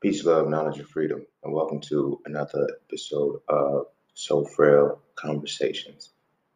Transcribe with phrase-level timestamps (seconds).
[0.00, 3.84] Peace, love, knowledge, and freedom, and welcome to another episode of
[4.14, 6.08] So Frail Conversations.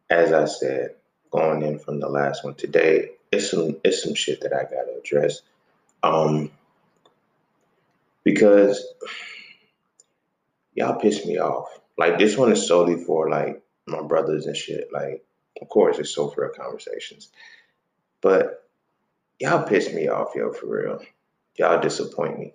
[0.09, 0.95] As I said,
[1.31, 4.97] going in from the last one today, it's some it's some shit that I gotta
[4.99, 5.43] address.
[6.03, 6.53] Um,
[8.23, 8.83] because
[10.73, 11.69] y'all piss me off.
[11.99, 14.89] Like this one is solely for like my brothers and shit.
[14.91, 15.23] Like,
[15.61, 17.29] of course, it's so frail conversations,
[18.23, 18.67] but
[19.39, 21.03] y'all piss me off, yo, for real.
[21.59, 22.55] Y'all disappoint me.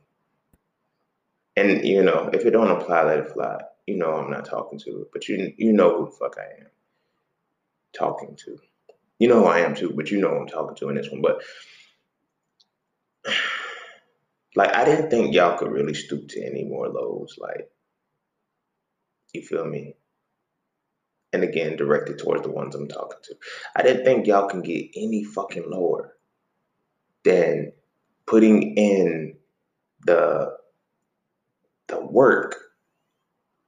[1.60, 3.60] And you know, if it don't apply, let it fly.
[3.86, 6.62] You know I'm not talking to it, but you you know who the fuck I
[6.62, 6.68] am
[7.94, 8.58] talking to.
[9.20, 11.10] You know who I am too, but you know who I'm talking to in this
[11.10, 11.22] one.
[11.22, 11.42] But
[14.56, 17.36] like I didn't think y'all could really stoop to any more lows.
[17.38, 17.70] Like,
[19.34, 19.96] you feel me?
[21.34, 23.36] And again, directed towards the ones I'm talking to.
[23.76, 26.16] I didn't think y'all can get any fucking lower
[27.26, 27.74] than
[28.26, 29.36] putting in
[30.06, 30.59] the
[31.90, 32.56] the work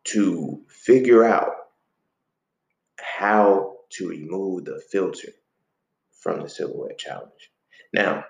[0.05, 1.52] to figure out
[3.00, 5.30] how to remove the filter
[6.22, 7.52] from the silhouette challenge.
[7.94, 8.25] Now,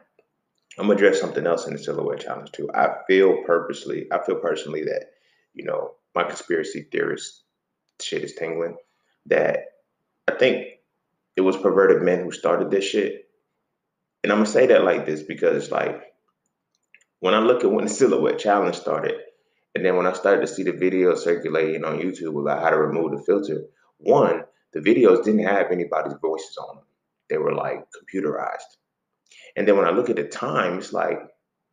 [0.78, 2.70] I'm gonna address something else in the silhouette challenge too.
[2.74, 5.12] I feel purposely, I feel personally that,
[5.54, 7.44] you know, my conspiracy theorist
[8.02, 8.78] shit is tingling.
[9.28, 9.66] That
[10.28, 10.68] I think
[11.36, 13.30] it was perverted men who started this shit.
[14.24, 16.02] And I'm gonna say that like this because like
[17.20, 19.16] when I look at when the silhouette challenge started,
[19.76, 22.78] and then when I started to see the videos circulating on YouTube about how to
[22.78, 23.64] remove the filter,
[23.98, 26.86] one, the videos didn't have anybody's voices on them.
[27.30, 28.78] They were like computerized.
[29.56, 31.20] And then when I look at the time, it's like,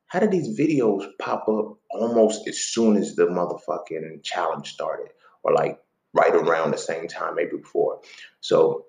[0.07, 5.09] how did these videos pop up almost as soon as the motherfucking challenge started?
[5.43, 5.79] Or like
[6.15, 8.01] right around the same time, maybe before.
[8.41, 8.87] So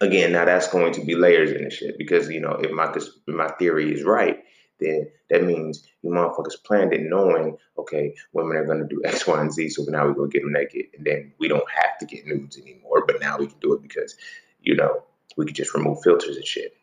[0.00, 2.92] again, now that's going to be layers in the shit because you know if my
[2.94, 4.38] if my theory is right,
[4.78, 9.40] then that means you motherfuckers planned it knowing, okay, women are gonna do X, Y,
[9.40, 12.06] and Z, so now we're gonna get them naked, and then we don't have to
[12.06, 14.16] get nudes anymore, but now we can do it because,
[14.60, 15.02] you know,
[15.36, 16.76] we could just remove filters and shit.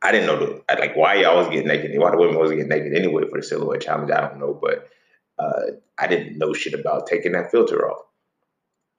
[0.00, 2.68] I didn't know the like why y'all was getting naked, why the women was getting
[2.68, 4.10] naked anyway for the silhouette challenge.
[4.10, 4.88] I don't know, but
[5.38, 8.04] uh, I didn't know shit about taking that filter off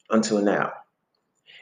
[0.09, 0.74] until now.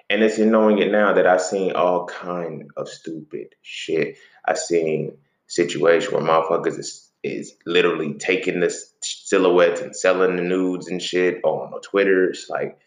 [0.10, 4.18] And it's in knowing it now that I've seen all kind of stupid shit.
[4.46, 5.18] I've seen
[5.48, 11.40] situation where motherfuckers is, is literally taking the silhouettes and selling the nudes and shit
[11.44, 12.30] on Twitter.
[12.30, 12.78] It's like,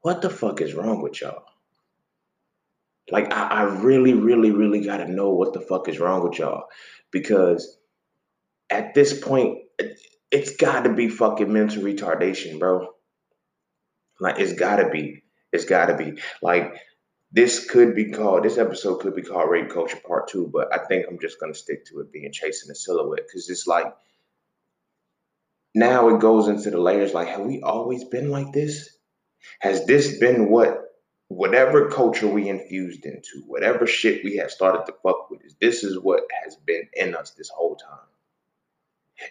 [0.00, 1.44] what the fuck is wrong with y'all?
[3.10, 6.38] Like, I, I really, really, really got to know what the fuck is wrong with
[6.38, 6.64] y'all.
[7.10, 7.76] Because
[8.70, 9.58] at this point,
[10.30, 12.88] it's got to be fucking mental retardation, bro.
[14.20, 15.22] Like, it's got to be.
[15.52, 16.20] It's got to be.
[16.42, 16.74] Like,
[17.34, 20.78] this could be called this episode could be called rape culture part two but i
[20.86, 23.92] think i'm just going to stick to it being chasing the silhouette because it's like
[25.74, 28.96] now it goes into the layers like have we always been like this?
[29.60, 30.80] Has this been what
[31.28, 35.82] whatever culture we infused into whatever shit we have started to fuck with is this
[35.82, 37.98] is what has been in us this whole time?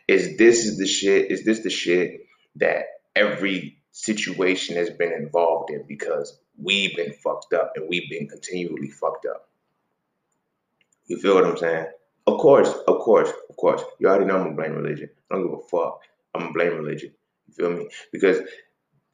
[0.07, 2.21] Is this is the shit is this the shit
[2.57, 5.85] that every situation has been involved in?
[5.87, 9.49] Because we've been fucked up and we've been continually fucked up.
[11.07, 11.87] You feel what I'm saying?
[12.27, 13.81] Of course, of course, of course.
[13.99, 15.09] You already know I'm gonna blame religion.
[15.29, 16.01] I don't give a fuck.
[16.33, 17.11] I'm gonna blame religion.
[17.47, 17.89] You feel me?
[18.11, 18.39] Because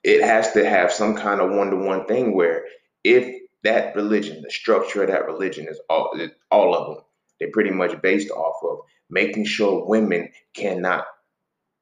[0.03, 2.65] it has to have some kind of one-to-one thing where
[3.03, 6.17] if that religion, the structure of that religion is all
[6.51, 7.03] all of them,
[7.39, 8.79] they're pretty much based off of
[9.09, 11.05] making sure women cannot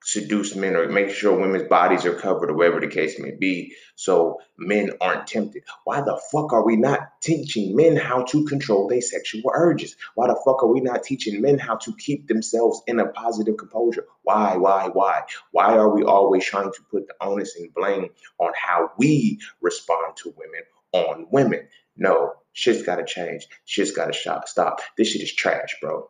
[0.08, 3.76] seduce men or make sure women's bodies are covered or whatever the case may be
[3.96, 5.64] so men aren't tempted.
[5.84, 9.98] Why the fuck are we not teaching men how to control their sexual urges?
[10.16, 13.58] Why the fuck are we not teaching men how to keep themselves in a positive
[13.58, 14.06] composure?
[14.24, 15.24] Why, why, why?
[15.52, 18.08] Why are we always trying to put the onus and blame
[18.40, 20.62] on how we respond to women
[20.94, 21.68] on women?
[21.98, 23.46] No, shit's gotta change.
[23.66, 24.14] Shit's gotta
[24.46, 24.80] stop.
[24.98, 26.10] This shit is trash, bro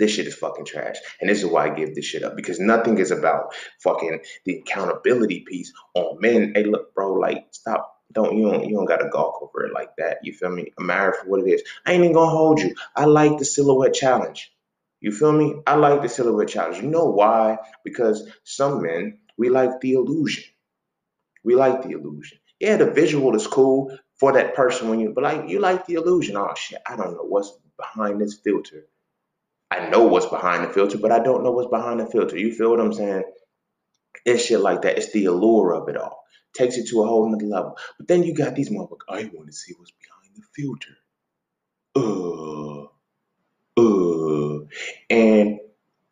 [0.00, 0.96] this shit is fucking trash.
[1.20, 3.54] And this is why I give this shit up because nothing is about
[3.84, 6.52] fucking the accountability piece on men.
[6.54, 7.98] Hey, look, bro, like stop.
[8.12, 10.18] Don't you don't you don't gotta gawk over it like that.
[10.24, 10.72] You feel me?
[10.78, 11.62] I'm married for what it is.
[11.86, 12.74] I ain't even gonna hold you.
[12.96, 14.50] I like the silhouette challenge.
[15.00, 15.60] You feel me?
[15.66, 16.82] I like the silhouette challenge.
[16.82, 17.58] You know why?
[17.84, 20.44] Because some men we like the illusion.
[21.44, 22.38] We like the illusion.
[22.58, 25.94] Yeah, the visual is cool for that person when you, but like you like the
[25.94, 26.36] illusion.
[26.36, 28.86] Oh shit, I don't know what's behind this filter
[29.70, 32.36] I know what's behind the filter, but I don't know what's behind the filter.
[32.36, 33.24] You feel what I'm saying?
[34.24, 34.98] It's shit like that.
[34.98, 36.24] It's the allure of it all.
[36.54, 37.78] Takes it to a whole nother level.
[37.98, 39.08] But then you got these motherfuckers.
[39.08, 40.96] I want to see what's behind the filter.
[41.96, 42.86] Uh,
[43.80, 44.66] uh.
[45.08, 45.60] And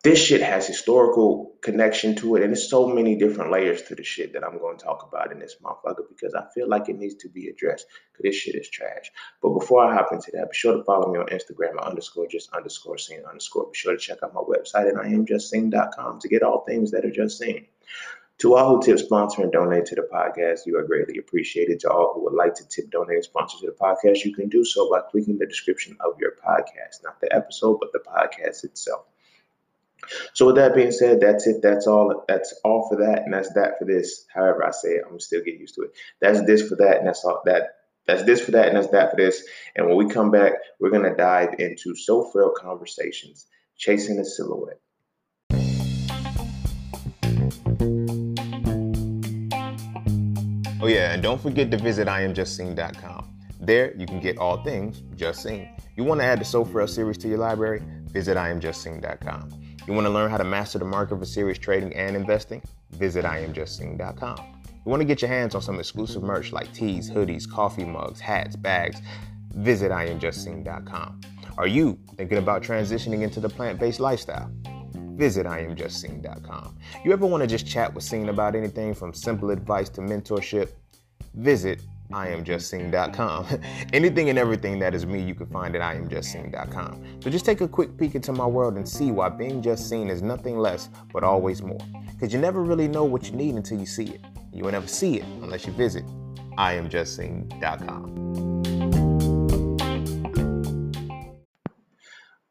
[0.09, 4.03] this shit has historical connection to it, and there's so many different layers to the
[4.03, 6.97] shit that I'm going to talk about in this motherfucker because I feel like it
[6.97, 9.13] needs to be addressed because this shit is trash.
[9.43, 12.27] But before I hop into that, be sure to follow me on Instagram at underscore
[12.27, 13.67] just underscore cine underscore.
[13.71, 17.11] Be sure to check out my website at iamjustcine.com to get all things that are
[17.11, 17.67] just seen.
[18.39, 21.81] To all who tip, sponsor, and donate to the podcast, you are greatly appreciated.
[21.81, 24.49] To all who would like to tip, donate, and sponsor to the podcast, you can
[24.49, 28.65] do so by clicking the description of your podcast, not the episode, but the podcast
[28.65, 29.05] itself.
[30.35, 31.63] So with that being said, that's it.
[31.63, 32.25] That's all.
[32.29, 34.25] That's all for that, and that's that for this.
[34.33, 35.93] However, I say it, I'm still getting used to it.
[36.21, 37.77] That's this for that, and that's all that.
[38.07, 39.45] That's this for that, and that's that for this.
[39.77, 43.47] And when we come back, we're gonna dive into so frail conversations,
[43.77, 44.81] chasing the silhouette.
[50.81, 53.35] Oh yeah, and don't forget to visit IamJustCine.com.
[53.61, 55.69] There, you can get all things Just Cine.
[55.97, 57.83] You want to add the So Frail series to your library?
[58.13, 59.68] Visit IamJustCine.com.
[59.89, 62.63] You want to learn how to master the market for serious trading and investing?
[62.91, 64.37] Visit IamJustCine.com.
[64.37, 68.21] You want to get your hands on some exclusive merch like tees, hoodies, coffee mugs,
[68.21, 69.01] hats, bags?
[69.55, 71.23] Visit IamJustCine.com.
[71.57, 74.51] Are you thinking about transitioning into the plant based lifestyle?
[75.17, 76.77] Visit IamJustCine.com.
[77.03, 80.71] You ever want to just chat with Cine about anything from simple advice to mentorship?
[81.33, 81.81] Visit
[82.13, 83.61] IamJustCine.com.
[83.93, 87.21] Anything and everything that is me, you can find at IamJustCine.com.
[87.23, 90.09] So just take a quick peek into my world and see why being just seen
[90.09, 91.81] is nothing less but always more.
[92.13, 94.21] Because you never really know what you need until you see it.
[94.53, 96.05] You will never see it unless you visit
[96.57, 98.29] IamJustCine.com.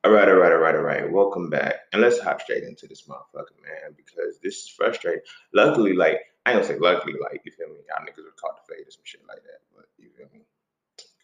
[0.08, 1.12] All right, all right, all right, all right.
[1.12, 1.74] Welcome back.
[1.92, 5.20] And let's hop straight into this motherfucker, man, because this is frustrating.
[5.54, 8.74] Luckily, like, I gonna say luckily, like you feel me, y'all niggas were caught the
[8.74, 9.60] fade or some shit like that.
[9.76, 10.46] But you feel me?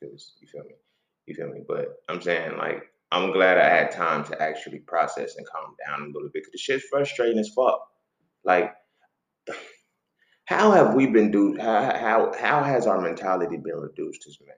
[0.01, 0.75] Cause you feel me,
[1.27, 1.61] you feel me.
[1.65, 6.01] But I'm saying like I'm glad I had time to actually process and calm down
[6.01, 6.43] a little bit.
[6.43, 7.87] Cause the shit's frustrating as fuck.
[8.43, 8.73] Like,
[10.45, 11.55] how have we been do?
[11.57, 14.57] How how how has our mentality been reduced as men?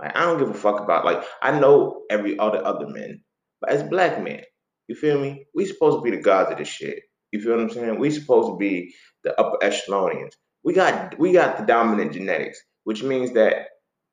[0.00, 3.22] Like I don't give a fuck about like I know every other other men,
[3.60, 4.42] but as black men,
[4.88, 5.46] you feel me?
[5.54, 7.04] We supposed to be the gods of this shit.
[7.32, 7.98] You feel what I'm saying?
[7.98, 8.94] We supposed to be
[9.24, 10.32] the upper echelonians.
[10.64, 13.68] We got we got the dominant genetics, which means that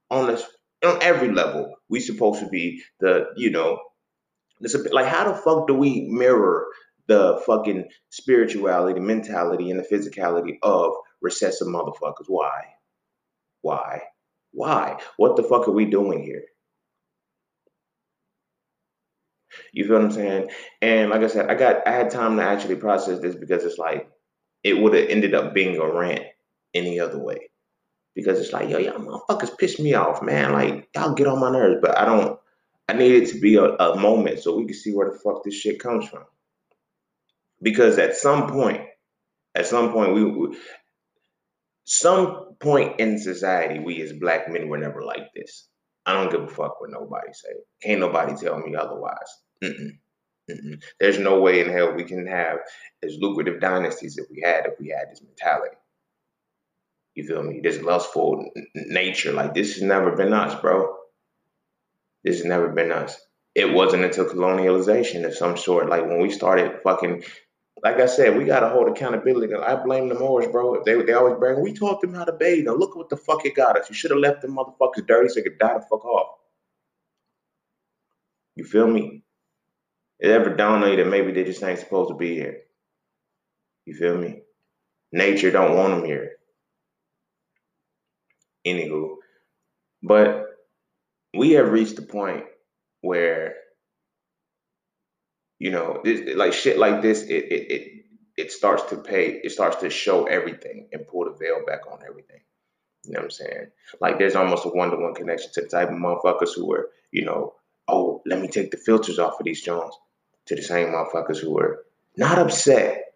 [0.09, 0.43] on this
[0.85, 3.79] on every level, we supposed to be the you know,
[4.61, 6.67] this like how the fuck do we mirror
[7.07, 10.91] the fucking spirituality, mentality, and the physicality of
[11.21, 12.25] recessive motherfuckers?
[12.27, 12.65] Why?
[13.61, 14.01] Why?
[14.51, 14.99] Why?
[15.17, 16.43] What the fuck are we doing here?
[19.73, 20.49] You feel what I'm saying?
[20.81, 23.77] And like I said, I got I had time to actually process this because it's
[23.77, 24.09] like
[24.63, 26.23] it would have ended up being a rant
[26.73, 27.49] any other way.
[28.15, 30.51] Because it's like, yo, y'all motherfuckers piss me off, man.
[30.51, 31.79] Like, y'all get on my nerves.
[31.81, 32.39] But I don't,
[32.89, 35.43] I need it to be a, a moment so we can see where the fuck
[35.43, 36.23] this shit comes from.
[37.61, 38.81] Because at some point,
[39.53, 40.57] at some point, we, we
[41.85, 45.67] some point in society, we as black men were never like this.
[46.05, 47.49] I don't give a fuck what nobody say.
[47.81, 49.15] Can't nobody tell me otherwise.
[49.63, 49.99] Mm-mm.
[50.51, 50.83] Mm-mm.
[50.99, 52.59] There's no way in hell we can have
[53.03, 55.77] as lucrative dynasties if we had if we had this mentality.
[57.15, 57.61] You feel me?
[57.63, 60.95] This lustful n- nature, like this has never been us, bro.
[62.23, 63.19] This has never been us.
[63.55, 67.23] It wasn't until colonialization of some sort, like when we started fucking.
[67.83, 69.53] Like I said, we gotta hold accountability.
[69.55, 70.83] I blame the Moors, bro.
[70.83, 72.65] They they always bring, we taught them how to bathe.
[72.65, 73.89] Now look what the fuck it got us.
[73.89, 76.37] You should have left them motherfuckers dirty so they could die the fuck off.
[78.55, 79.23] You feel me?
[80.19, 82.61] It ever dawned on you that maybe they just ain't supposed to be here?
[83.85, 84.41] You feel me?
[85.11, 86.31] Nature don't want them here.
[88.65, 89.15] Anywho,
[90.03, 90.45] but
[91.33, 92.45] we have reached the point
[93.01, 93.55] where
[95.59, 97.91] you know this like shit like this it it it
[98.37, 101.99] it starts to pay it starts to show everything and pull the veil back on
[102.07, 102.41] everything
[103.05, 103.67] you know what i'm saying
[104.01, 107.53] like there's almost a one-to-one connection to the type of motherfuckers who are you know
[107.87, 109.97] oh let me take the filters off of these joints
[110.47, 111.85] to the same motherfuckers who were
[112.15, 113.13] not upset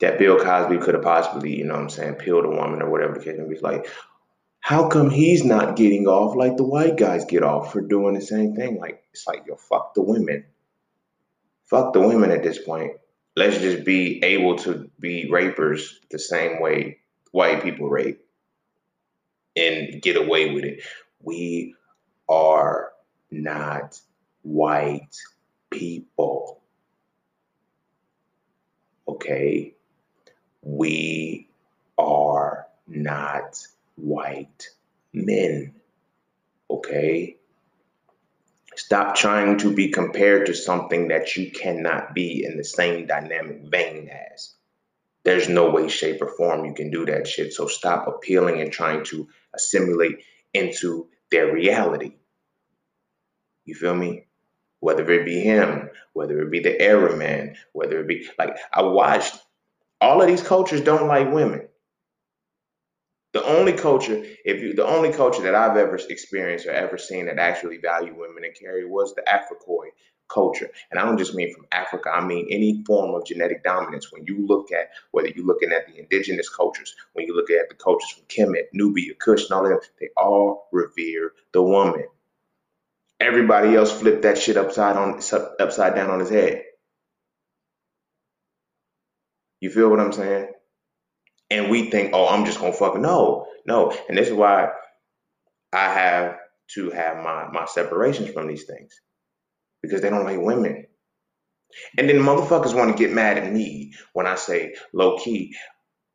[0.00, 2.90] that Bill Cosby could have possibly, you know what I'm saying, peeled a woman or
[2.90, 3.60] whatever the case may be.
[3.60, 3.88] Like,
[4.60, 8.20] how come he's not getting off like the white guys get off for doing the
[8.20, 8.78] same thing?
[8.78, 10.44] Like, it's like, yo, fuck the women.
[11.64, 12.92] Fuck the women at this point.
[13.36, 16.98] Let's just be able to be rapers the same way
[17.32, 18.24] white people rape
[19.56, 20.82] and get away with it.
[21.22, 21.74] We
[22.28, 22.90] are
[23.30, 24.00] not
[24.42, 25.16] white
[25.70, 26.60] people.
[29.08, 29.74] Okay?
[30.62, 31.48] We
[31.98, 34.68] are not white
[35.12, 35.74] men.
[36.68, 37.36] Okay?
[38.76, 43.62] Stop trying to be compared to something that you cannot be in the same dynamic
[43.64, 44.54] vein as.
[45.22, 47.52] There's no way, shape, or form you can do that shit.
[47.52, 50.24] So stop appealing and trying to assimilate
[50.54, 52.14] into their reality.
[53.64, 54.26] You feel me?
[54.80, 58.82] Whether it be him, whether it be the Arab man, whether it be like I
[58.82, 59.38] watched
[60.00, 61.68] all of these cultures don't like women.
[63.32, 67.26] The only culture, if you, the only culture that I've ever experienced or ever seen
[67.26, 69.90] that actually value women and carry was the Africoid
[70.28, 70.68] culture.
[70.90, 74.10] And I don't just mean from Africa, I mean any form of genetic dominance.
[74.10, 77.68] When you look at whether you're looking at the indigenous cultures, when you look at
[77.68, 82.06] the cultures from Kemet, Nubia, Kush, and all of them, they all revere the woman.
[83.20, 85.20] Everybody else flipped that shit upside on
[85.60, 86.62] upside down on his head.
[89.60, 90.48] You feel what I'm saying?
[91.50, 92.96] and we think, oh, I'm just gonna fuck.
[92.98, 94.70] No, no, and this is why
[95.72, 96.38] I have
[96.74, 98.94] to have my my separations from these things
[99.82, 100.86] because they don't like women.
[101.98, 105.54] And then motherfuckers want to get mad at me when I say low key,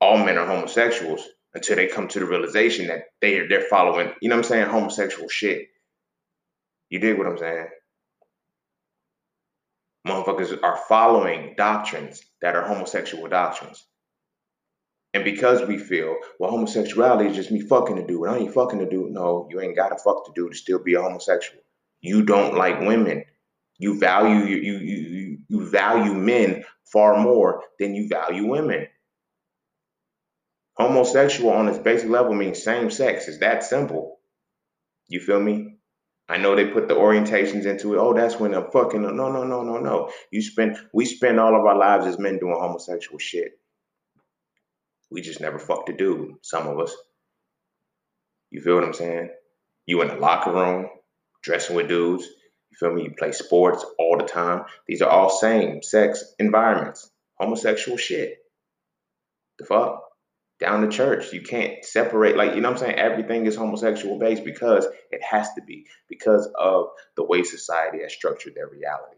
[0.01, 1.24] all men are homosexuals
[1.55, 4.50] until they come to the realization that they are they're following, you know what I'm
[4.50, 5.67] saying, homosexual shit.
[6.89, 7.68] You dig what I'm saying?
[10.08, 13.84] Motherfuckers are following doctrines that are homosexual doctrines.
[15.15, 18.27] And because we feel, well, homosexuality is just me fucking a dude.
[18.27, 19.12] I ain't fucking a dude.
[19.12, 21.62] No, you ain't got to fuck the dude to still be a homosexual.
[22.01, 23.24] You don't like women.
[23.77, 28.88] You value you you you you value men far more than you value women.
[30.77, 33.27] Homosexual on its basic level means same sex.
[33.27, 34.20] It's that simple.
[35.08, 35.75] You feel me?
[36.27, 38.00] I know they put the orientations into it.
[38.00, 39.01] Oh, that's when I'm fucking.
[39.01, 40.12] No, no, no, no, no.
[40.32, 43.60] You spend we spend all of our lives as men doing homosexual shit.
[45.12, 46.96] We just never fucked a dude, some of us.
[48.50, 49.29] You feel what I'm saying?
[49.86, 50.88] You in the locker room,
[51.44, 52.24] dressing with dudes.
[52.25, 53.03] You feel me?
[53.03, 54.63] You play sports all the time.
[54.88, 57.12] These are all same sex environments.
[57.39, 58.38] Homosexual shit.
[59.60, 60.04] The fuck?
[60.59, 61.33] Down the church.
[61.33, 62.95] You can't separate, like, you know I'm saying?
[62.95, 68.13] Everything is homosexual based because it has to be, because of the way society has
[68.13, 69.17] structured their reality.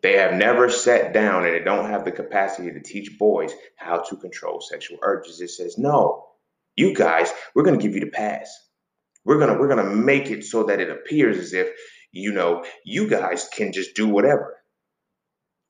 [0.00, 3.98] They have never sat down and they don't have the capacity to teach boys how
[4.02, 5.40] to control sexual urges.
[5.40, 6.26] It says, no,
[6.76, 8.56] you guys, we're to give you the pass.
[9.24, 11.68] We're to we're to make it so that it appears as if,
[12.12, 14.57] you know, you guys can just do whatever.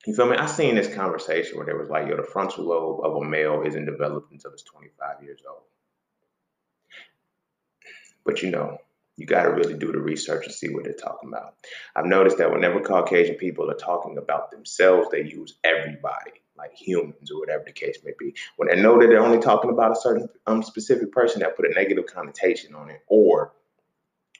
[0.05, 0.37] You feel me?
[0.37, 3.63] I seen this conversation where there was like, yo, the frontal lobe of a male
[3.65, 5.63] isn't developed until it's 25 years old.
[8.25, 8.77] But you know,
[9.17, 11.55] you got to really do the research and see what they're talking about.
[11.95, 17.29] I've noticed that whenever Caucasian people are talking about themselves, they use everybody, like humans
[17.31, 18.33] or whatever the case may be.
[18.55, 21.69] When they know that they're only talking about a certain um, specific person, they'll put
[21.69, 23.51] a negative connotation on it, or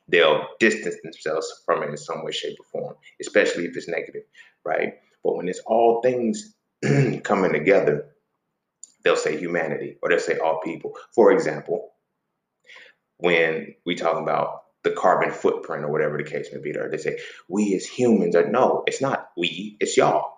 [0.08, 4.24] they'll distance themselves from it in some way, shape, or form, especially if it's negative,
[4.64, 4.94] right?
[5.24, 6.56] But when it's all things
[7.24, 8.08] coming together,
[9.04, 10.96] they'll say humanity or they'll say all people.
[11.14, 11.92] For example,
[13.18, 16.72] when we talk about the carbon footprint or whatever the case may be.
[16.72, 20.38] There, they say we as humans are no, it's not we, it's y'all.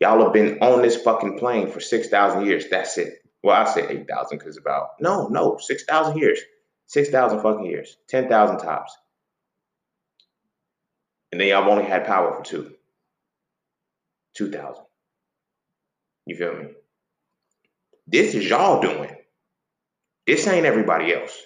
[0.00, 2.64] Y'all have been on this fucking plane for six thousand years.
[2.70, 3.24] That's it.
[3.42, 6.40] Well, I say eight thousand because about no, no, six thousand years,
[6.86, 8.96] six thousand fucking years, ten thousand tops,
[11.30, 12.74] and then y'all only had power for two,
[14.34, 14.84] two thousand.
[16.26, 16.68] You feel me?
[18.06, 19.16] This is y'all doing.
[20.26, 21.38] This ain't everybody else.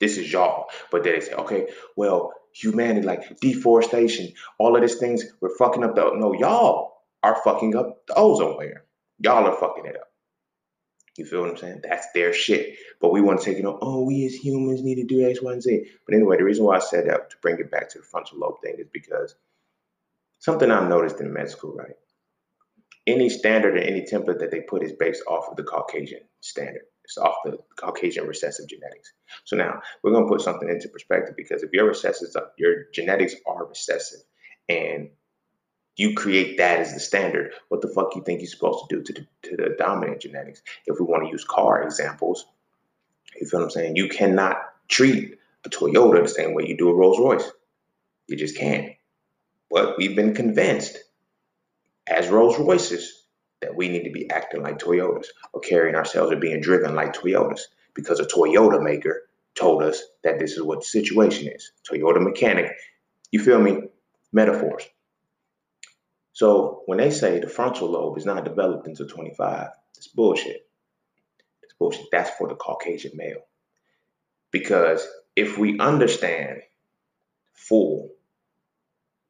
[0.00, 0.66] This is y'all.
[0.90, 5.84] But then they say, okay, well, humanity, like deforestation, all of these things, we're fucking
[5.84, 8.84] up the no, y'all are fucking up the ozone layer.
[9.18, 10.08] Y'all are fucking it up.
[11.16, 11.80] You feel what I'm saying?
[11.82, 12.76] That's their shit.
[13.00, 15.42] But we want to take it on, oh, we as humans need to do X,
[15.42, 15.86] Y, and Z.
[16.06, 18.38] But anyway, the reason why I said that to bring it back to the frontal
[18.38, 19.34] lobe thing is because
[20.38, 21.96] something I've noticed in med school, right?
[23.10, 26.82] Any standard or any template that they put is based off of the Caucasian standard.
[27.04, 29.12] It's off the Caucasian recessive genetics.
[29.44, 33.34] So now we're going to put something into perspective because if your recessive, your genetics
[33.46, 34.20] are recessive,
[34.68, 35.10] and
[35.96, 39.02] you create that as the standard, what the fuck you think you're supposed to do
[39.02, 40.62] to the, to the dominant genetics?
[40.86, 42.46] If we want to use car examples,
[43.40, 43.96] you feel what I'm saying?
[43.96, 47.50] You cannot treat a Toyota the same way you do a Rolls Royce.
[48.28, 48.92] You just can't.
[49.68, 50.96] But we've been convinced
[52.06, 53.26] as Rolls Royces
[53.60, 57.12] that we need to be acting like Toyotas or carrying ourselves or being driven like
[57.12, 57.60] Toyotas
[57.94, 59.22] because a Toyota maker
[59.54, 61.72] told us that this is what the situation is.
[61.88, 62.72] Toyota mechanic,
[63.30, 63.82] you feel me?
[64.32, 64.84] Metaphors.
[66.32, 70.66] So when they say the frontal lobe is not developed until 25, it's bullshit.
[71.62, 72.06] It's bullshit.
[72.12, 73.42] That's for the Caucasian male.
[74.50, 76.62] Because if we understand
[77.52, 78.10] full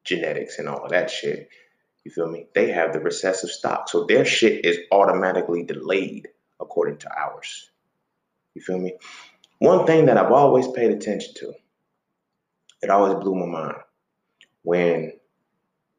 [0.04, 1.48] genetics and all of that shit.
[2.04, 2.47] You feel me?
[2.54, 3.88] They have the recessive stock.
[3.88, 6.28] So their shit is automatically delayed
[6.61, 7.71] according to ours.
[8.54, 8.95] You feel me?
[9.59, 11.52] One thing that I've always paid attention to,
[12.83, 13.78] it always blew my mind
[14.62, 15.12] when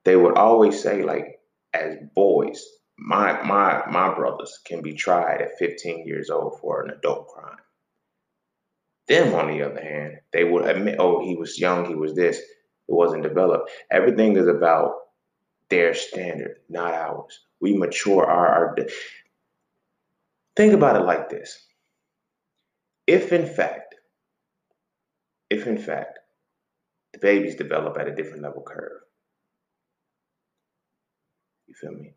[0.03, 1.39] they would always say, like,
[1.74, 2.65] as boys,
[2.98, 7.58] my my my brothers can be tried at 15 years old for an adult crime.
[9.08, 12.38] Them, on the other hand, they would admit, oh, he was young, he was this,
[12.38, 12.46] it
[12.88, 13.70] wasn't developed.
[13.91, 14.93] Everything is about
[15.71, 17.39] their standard, not ours.
[17.59, 18.75] We mature our, our
[20.55, 21.65] think about it like this.
[23.07, 23.95] If in fact,
[25.49, 26.19] if in fact,
[27.13, 29.01] the babies develop at a different level curve.
[31.67, 32.13] You feel me?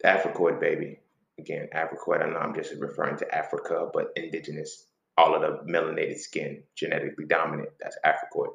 [0.00, 1.00] The Africoid baby,
[1.38, 4.86] again, Africoid, I know I'm just referring to Africa, but indigenous,
[5.16, 8.52] all of the melanated skin, genetically dominant, that's Africoid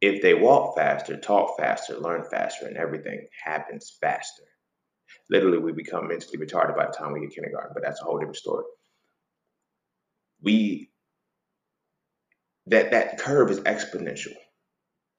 [0.00, 4.44] if they walk faster, talk faster, learn faster, and everything happens faster.
[5.30, 8.18] Literally, we become mentally retarded by the time we get kindergarten, but that's a whole
[8.18, 8.64] different story.
[10.42, 10.90] We
[12.66, 14.34] that that curve is exponential.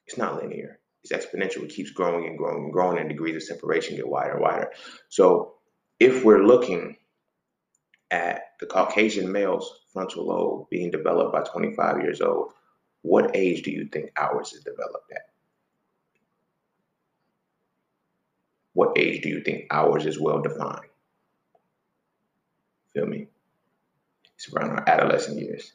[0.08, 0.80] It's not linear.
[1.04, 1.64] It's exponential.
[1.64, 4.72] It keeps growing and growing and growing, and degrees of separation get wider and wider.
[5.10, 5.56] So,
[6.00, 6.96] if we're looking
[8.12, 12.54] at the Caucasian male's frontal lobe being developed by 25 years old,
[13.02, 15.30] what age do you think ours is developed at?
[18.74, 20.86] What age do you think ours is well defined?
[22.94, 23.28] Feel me?
[24.36, 25.74] It's around our adolescent years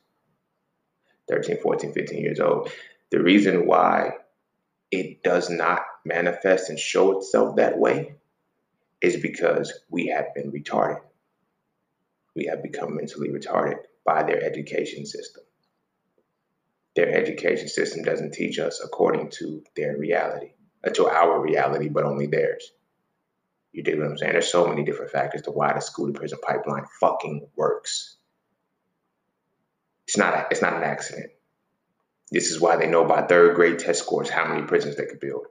[1.28, 2.70] 13, 14, 15 years old.
[3.10, 4.12] The reason why
[4.90, 8.14] it does not manifest and show itself that way
[9.00, 11.00] is because we have been retarded.
[12.34, 15.44] We have become mentally retarded by their education system
[16.94, 20.52] their education system doesn't teach us according to their reality,
[20.86, 22.70] uh, to our reality, but only theirs.
[23.72, 24.32] You dig what I'm saying?
[24.32, 28.16] There's so many different factors to why the school to prison pipeline fucking works.
[30.06, 31.32] It's not a, it's not an accident.
[32.30, 35.20] This is why they know by third grade test scores how many prisons they could
[35.20, 35.46] build.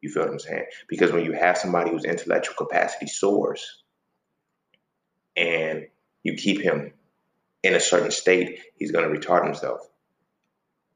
[0.00, 0.66] You feel what I'm saying?
[0.88, 3.82] Because when you have somebody whose intellectual capacity soars
[5.34, 5.86] and
[6.22, 6.92] you keep him
[7.62, 9.80] in a certain state, he's going to retard himself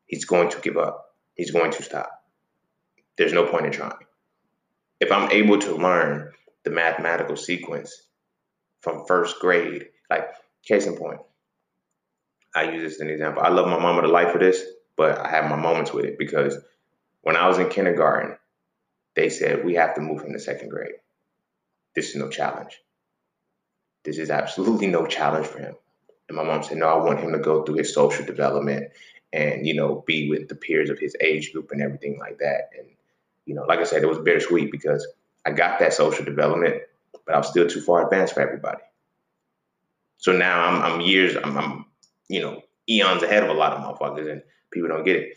[0.08, 1.14] he's going to give up.
[1.34, 2.10] He's going to stop.
[3.16, 3.92] There's no point in trying.
[5.00, 6.32] If I'm able to learn
[6.64, 8.02] the mathematical sequence
[8.80, 10.28] from first grade, like
[10.64, 11.20] case in point,
[12.54, 13.42] I use this as an example.
[13.42, 14.64] I love my mama to life for this,
[14.96, 16.56] but I have my moments with it because
[17.20, 18.36] when I was in kindergarten,
[19.14, 20.94] they said we have to move him to second grade.
[21.94, 22.80] This is no challenge.
[24.04, 25.74] This is absolutely no challenge for him.
[26.28, 28.90] And my mom said, no, I want him to go through his social development
[29.32, 32.70] and you know be with the peers of his age group and everything like that.
[32.78, 32.88] And
[33.46, 35.06] you know like i said it was bittersweet because
[35.46, 36.82] i got that social development
[37.24, 38.82] but i was still too far advanced for everybody.
[40.18, 41.86] So now i'm, I'm years I'm, I'm
[42.28, 45.34] you know eons ahead of a lot of motherfuckers and people don't get it.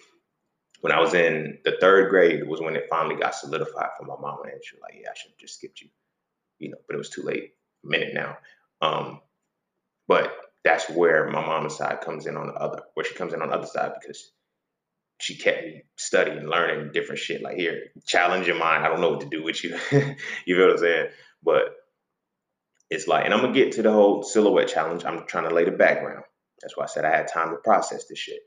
[0.82, 4.15] When i was in the third grade was when it finally got solidified for my
[4.19, 5.89] mom and she was like yeah i should have just skipped you
[6.60, 7.54] you know but it was too late.
[7.84, 8.38] A minute now.
[8.82, 9.21] Um
[10.08, 13.41] but that's where my mom's side comes in on the other, where she comes in
[13.41, 14.32] on the other side because
[15.19, 17.41] she kept me studying, learning different shit.
[17.41, 18.84] Like here, challenge your mind.
[18.86, 19.71] I don't know what to do with you.
[19.91, 21.10] you feel what I'm saying?
[21.43, 21.63] But
[22.89, 25.06] it's like, and I'm gonna get to the whole silhouette challenge.
[25.06, 26.24] I'm trying to lay the background.
[26.62, 28.41] That's why I said I had time to process this shit.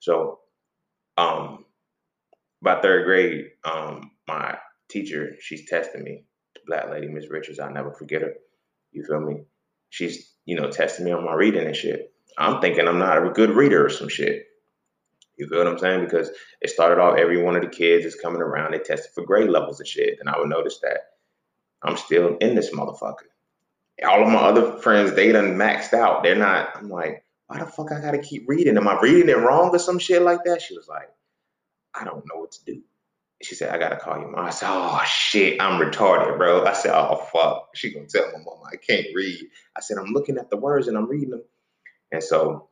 [0.00, 0.40] So,
[1.18, 1.64] um,
[2.62, 4.58] by third grade, um, my
[4.90, 6.24] teacher, she's testing me.
[6.66, 8.34] Black lady, Miss Richards, I'll never forget her.
[8.92, 9.44] You feel me?
[9.90, 12.12] She's you know, testing me on my reading and shit.
[12.38, 14.46] I'm thinking I'm not a good reader or some shit.
[15.36, 16.04] You feel what I'm saying?
[16.04, 19.24] Because it started off every one of the kids is coming around, they tested for
[19.24, 20.18] grade levels and shit.
[20.20, 21.00] And I would notice that
[21.82, 23.28] I'm still in this motherfucker.
[24.06, 26.22] All of my other friends, they done maxed out.
[26.22, 28.76] They're not, I'm like, why the fuck I gotta keep reading?
[28.76, 30.62] Am I reading it wrong or some shit like that?
[30.62, 31.08] She was like,
[31.94, 32.82] I don't know what to do.
[33.42, 34.46] She said, I gotta call your mom.
[34.46, 36.64] I said, Oh shit, I'm retarded, bro.
[36.64, 37.70] I said, Oh fuck.
[37.74, 39.40] She gonna tell my mom I can't read.
[39.76, 41.44] I said, I'm looking at the words and I'm reading them.
[42.12, 42.68] And so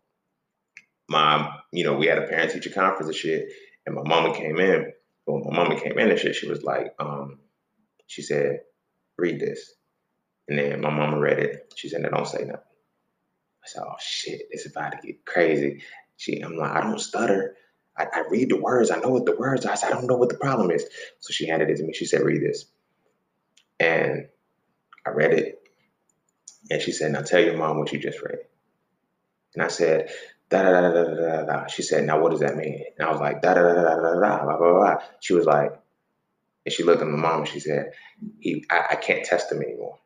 [1.08, 3.48] my, you know, we had a parent teacher conference and shit,
[3.86, 4.92] and my mama came in.
[5.24, 7.38] When my mama came in and shit, she was like, um,
[8.06, 8.60] she said,
[9.16, 9.74] read this.
[10.48, 11.72] And then my mama read it.
[11.76, 12.62] She said, no, don't say nothing.
[13.64, 15.82] I said, oh shit, it's about to get crazy.
[16.16, 17.56] She, I'm like, I don't stutter.
[17.98, 18.90] I, I, read the words.
[18.90, 19.72] I know what the words are.
[19.72, 20.84] I said, I don't know what the problem is.
[21.20, 21.92] So she handed it to me.
[21.92, 22.66] She said, read this.
[23.80, 24.28] And
[25.06, 25.60] I read it.
[26.70, 28.38] And she said, now tell your mom what you just read.
[29.54, 30.10] And I said,
[30.50, 31.66] da da da da da da da.
[31.66, 32.84] She said, now what does that mean?
[32.98, 34.96] And I was like, da da da da da da da.
[35.20, 35.72] She was like,
[36.64, 37.92] and she looked at my mom and she said,
[38.40, 39.98] he, I, I can't test him anymore.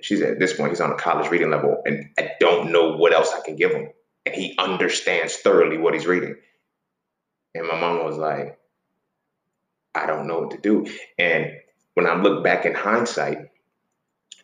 [0.00, 2.96] She said, at this point, he's on a college reading level, and I don't know
[2.96, 3.88] what else I can give him.
[4.26, 6.36] And he understands thoroughly what he's reading.
[7.54, 8.58] And my mom was like,
[9.94, 10.86] I don't know what to do.
[11.18, 11.52] And
[11.94, 13.38] when I look back in hindsight,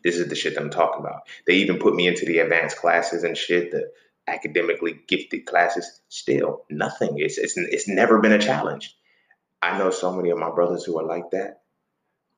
[0.02, 1.22] this is the shit that I'm talking about.
[1.46, 3.90] They even put me into the advanced classes and shit, the
[4.26, 6.00] academically gifted classes.
[6.08, 7.14] Still, nothing.
[7.18, 8.96] It's it's it's never been a challenge.
[9.60, 11.62] I know so many of my brothers who are like that,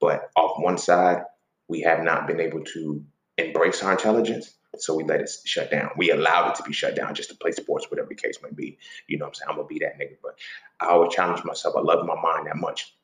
[0.00, 1.22] but off one side,
[1.68, 3.04] we have not been able to
[3.38, 4.52] embrace our intelligence.
[4.78, 5.90] So we let it shut down.
[5.96, 8.50] We allowed it to be shut down just to play sports, whatever the case may
[8.50, 8.78] be.
[9.06, 9.48] You know what I'm saying?
[9.50, 10.16] I'm gonna be that nigga.
[10.22, 10.38] But
[10.80, 11.74] I always challenge myself.
[11.76, 12.94] I love my mind that much.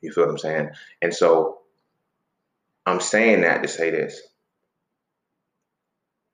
[0.00, 0.70] You feel what I'm saying?
[1.02, 1.58] And so
[2.86, 4.20] I'm saying that to say this.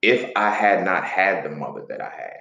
[0.02, 2.36] If I had not had the mother that I had,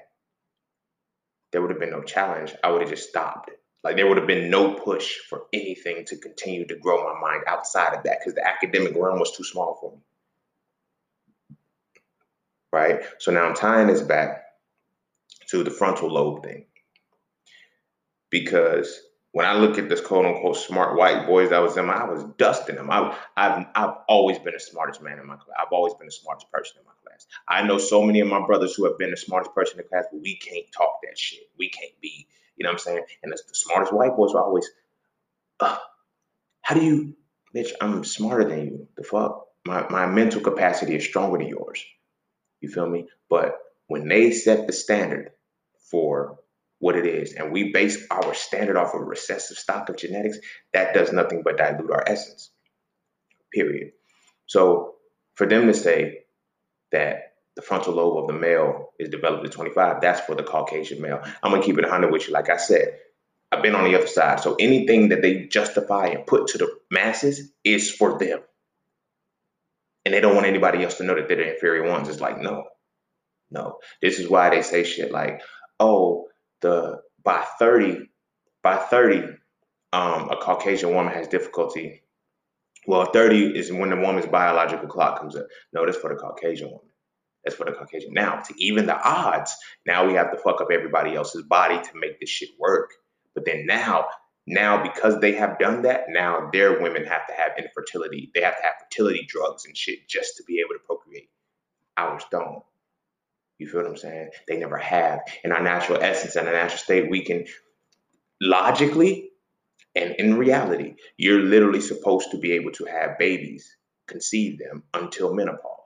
[1.51, 2.53] there would have been no challenge.
[2.63, 3.51] I would have just stopped.
[3.83, 7.43] Like there would have been no push for anything to continue to grow my mind
[7.47, 9.97] outside of that because the academic realm was too small for me.
[12.71, 13.01] Right?
[13.19, 14.43] So now I'm tying this back
[15.49, 16.65] to the frontal lobe thing.
[18.29, 19.01] Because
[19.33, 22.05] when I look at this quote unquote smart white boys that was in my, I
[22.05, 22.89] was dusting them.
[22.89, 25.57] I, have I've always been the smartest man in my class.
[25.59, 27.27] I've always been the smartest person in my class.
[27.47, 29.89] I know so many of my brothers who have been the smartest person in the
[29.89, 31.49] class, but we can't talk that shit.
[31.57, 33.05] We can't be, you know what I'm saying?
[33.23, 34.69] And it's the smartest white boys are always,
[35.59, 35.77] uh,
[36.61, 37.15] how do you,
[37.55, 38.87] bitch, I'm smarter than you.
[38.97, 39.47] The fuck?
[39.65, 41.83] My, my mental capacity is stronger than yours.
[42.61, 43.07] You feel me?
[43.29, 45.31] But when they set the standard
[45.89, 46.39] for
[46.79, 50.37] what it is, and we base our standard off of recessive stock of genetics,
[50.73, 52.51] that does nothing but dilute our essence.
[53.53, 53.91] Period.
[54.47, 54.95] So
[55.35, 56.19] for them to say
[56.91, 61.01] that the frontal lobe of the male is developed at 25, that's for the Caucasian
[61.01, 61.21] male.
[61.43, 62.33] I'm gonna keep it 100 with you.
[62.33, 62.97] Like I said,
[63.51, 64.39] I've been on the other side.
[64.39, 68.39] So anything that they justify and put to the masses is for them.
[70.05, 72.09] And they don't want anybody else to know that they're the inferior ones.
[72.09, 72.65] It's like, no,
[73.51, 73.77] no.
[74.01, 75.41] This is why they say shit like,
[75.79, 76.27] oh,
[76.61, 78.09] the by 30,
[78.63, 79.23] by 30,
[79.93, 82.03] um, a Caucasian woman has difficulty.
[82.87, 85.45] Well, 30 is when the woman's biological clock comes up.
[85.71, 86.87] No, that's for the Caucasian woman.
[87.43, 88.13] That's for the Caucasian.
[88.13, 91.89] Now, to even the odds, now we have to fuck up everybody else's body to
[91.95, 92.91] make this shit work.
[93.33, 94.07] But then now,
[94.47, 98.31] now because they have done that, now their women have to have infertility.
[98.33, 101.29] They have to have fertility drugs and shit just to be able to procreate.
[101.97, 102.63] Ours don't.
[103.59, 104.31] You feel what I'm saying?
[104.47, 105.19] They never have.
[105.43, 107.45] In our natural essence and our natural state, we can
[108.41, 109.31] logically
[109.95, 113.75] and in reality, you're literally supposed to be able to have babies,
[114.07, 115.80] conceive them until menopause.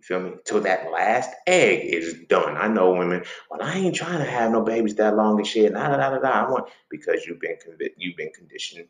[0.00, 0.32] You feel me?
[0.46, 2.56] Till that last egg is done.
[2.56, 5.72] I know women, well, I ain't trying to have no babies that long and shit.
[5.72, 8.88] Nah, nah, nah, nah, I want because you've been conv- you've been conditioned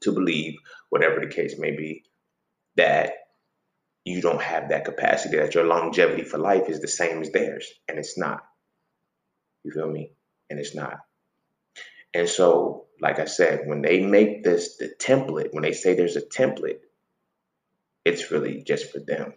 [0.00, 0.54] to believe,
[0.88, 2.04] whatever the case may be,
[2.76, 3.12] that
[4.06, 7.66] you don't have that capacity, that your longevity for life is the same as theirs.
[7.88, 8.44] And it's not.
[9.62, 10.12] You feel me?
[10.48, 11.00] And it's not.
[12.14, 16.16] And so, like I said, when they make this the template, when they say there's
[16.16, 16.78] a template,
[18.06, 19.34] it's really just for them.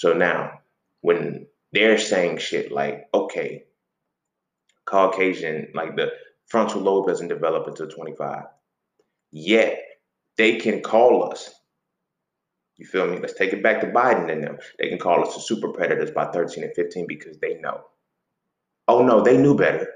[0.00, 0.60] So now,
[1.02, 3.64] when they're saying shit like, okay,
[4.86, 6.10] Caucasian, like the
[6.46, 8.44] frontal lobe doesn't develop until 25,
[9.30, 9.78] yet
[10.38, 11.50] they can call us
[12.80, 13.18] you feel me?
[13.18, 14.56] Let's take it back to Biden and them.
[14.78, 17.82] They can call us the super predators by 13 and 15 because they know.
[18.88, 19.86] Oh no, they knew better.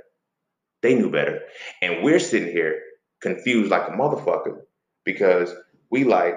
[0.82, 1.40] They knew better.
[1.80, 2.78] And we're sitting here
[3.22, 4.58] confused like a motherfucker
[5.02, 5.50] because
[5.90, 6.36] we like,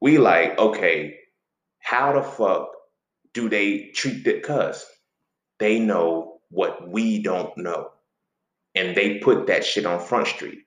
[0.00, 1.16] we like, okay,
[1.82, 2.70] how the fuck
[3.34, 4.42] do they treat that?
[4.42, 4.86] Cuz
[5.58, 7.90] they know what we don't know.
[8.74, 10.60] And they put that shit on Front Street.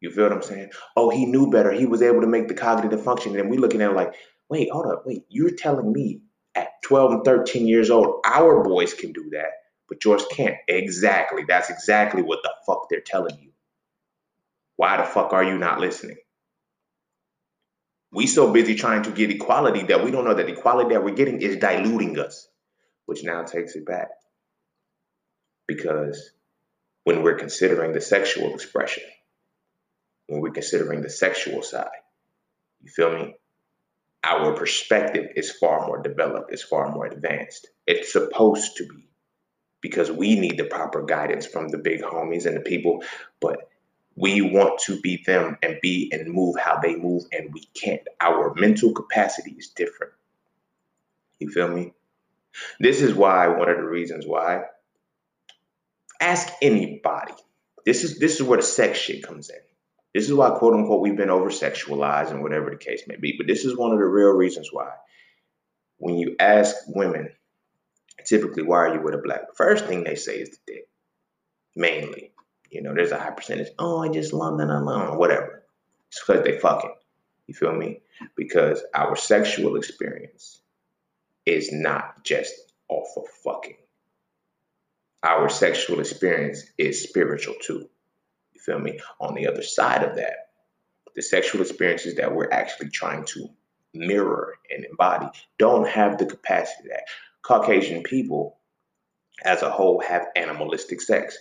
[0.00, 0.70] You feel what I'm saying?
[0.96, 1.72] Oh, he knew better.
[1.72, 3.38] He was able to make the cognitive function.
[3.38, 4.14] And we looking at it like,
[4.48, 5.24] wait, hold up, wait.
[5.28, 6.22] You're telling me
[6.54, 9.50] at 12 and 13 years old, our boys can do that,
[9.88, 10.56] but yours can't.
[10.68, 11.44] Exactly.
[11.46, 13.50] That's exactly what the fuck they're telling you.
[14.76, 16.16] Why the fuck are you not listening?
[18.12, 21.14] We so busy trying to get equality that we don't know that equality that we're
[21.14, 22.48] getting is diluting us,
[23.06, 24.08] which now takes it back.
[25.66, 26.32] Because
[27.04, 29.04] when we're considering the sexual expression,
[30.30, 31.88] when we're considering the sexual side.
[32.82, 33.34] You feel me?
[34.22, 37.68] Our perspective is far more developed, it's far more advanced.
[37.86, 39.08] It's supposed to be
[39.80, 43.02] because we need the proper guidance from the big homies and the people,
[43.40, 43.69] but
[44.20, 48.02] we want to be them and be and move how they move, and we can't.
[48.20, 50.12] Our mental capacity is different.
[51.38, 51.94] You feel me?
[52.78, 54.64] This is why one of the reasons why.
[56.20, 57.32] Ask anybody.
[57.86, 59.56] This is this is where the sex shit comes in.
[60.14, 63.36] This is why, quote unquote, we've been over sexualized and whatever the case may be.
[63.38, 64.90] But this is one of the real reasons why.
[65.96, 67.30] When you ask women,
[68.26, 69.54] typically, why are you with a black?
[69.54, 70.88] First thing they say is the dick,
[71.74, 72.32] mainly.
[72.70, 75.64] You know, there's a high percentage, oh, I just love that alone, whatever.
[76.08, 76.94] It's because they fucking.
[77.46, 78.00] You feel me?
[78.36, 80.60] Because our sexual experience
[81.46, 82.54] is not just
[82.88, 83.76] off of fucking.
[85.22, 87.88] Our sexual experience is spiritual too.
[88.52, 89.00] You feel me?
[89.20, 90.50] On the other side of that,
[91.14, 93.48] the sexual experiences that we're actually trying to
[93.92, 95.26] mirror and embody
[95.58, 97.02] don't have the capacity that
[97.42, 98.58] Caucasian people
[99.44, 101.36] as a whole have animalistic sex.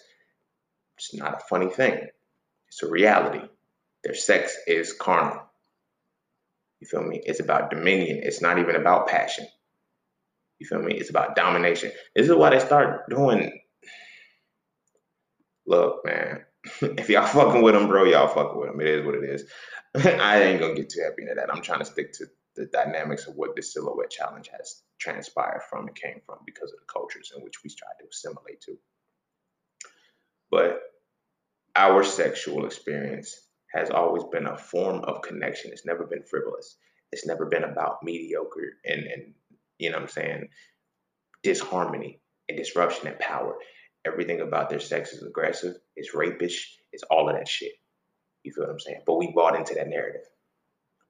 [0.99, 2.07] It's not a funny thing.
[2.67, 3.47] It's a reality.
[4.03, 5.41] Their sex is carnal.
[6.81, 7.21] You feel me?
[7.25, 8.21] It's about dominion.
[8.23, 9.47] It's not even about passion.
[10.59, 10.95] You feel me?
[10.95, 11.91] It's about domination.
[12.15, 13.59] This is why they start doing.
[15.65, 16.43] Look, man,
[16.81, 18.81] if y'all fucking with them, bro, y'all fucking with them.
[18.81, 19.45] It is what it is.
[19.95, 21.53] I ain't gonna get too happy into that.
[21.53, 25.87] I'm trying to stick to the dynamics of what this silhouette challenge has transpired from
[25.87, 28.77] and came from because of the cultures in which we try to assimilate to.
[30.51, 30.81] But
[31.75, 33.39] our sexual experience
[33.73, 35.71] has always been a form of connection.
[35.71, 36.77] It's never been frivolous.
[37.11, 39.33] It's never been about mediocre and, and
[39.77, 40.49] you know what I'm saying,
[41.43, 43.55] disharmony and disruption and power.
[44.05, 47.73] Everything about their sex is aggressive, it's rapish, it's all of that shit.
[48.43, 49.01] You feel what I'm saying?
[49.05, 50.21] But we bought into that narrative.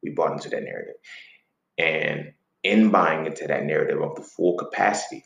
[0.01, 0.95] We bought into that narrative.
[1.77, 5.25] And in buying into that narrative of the full capacity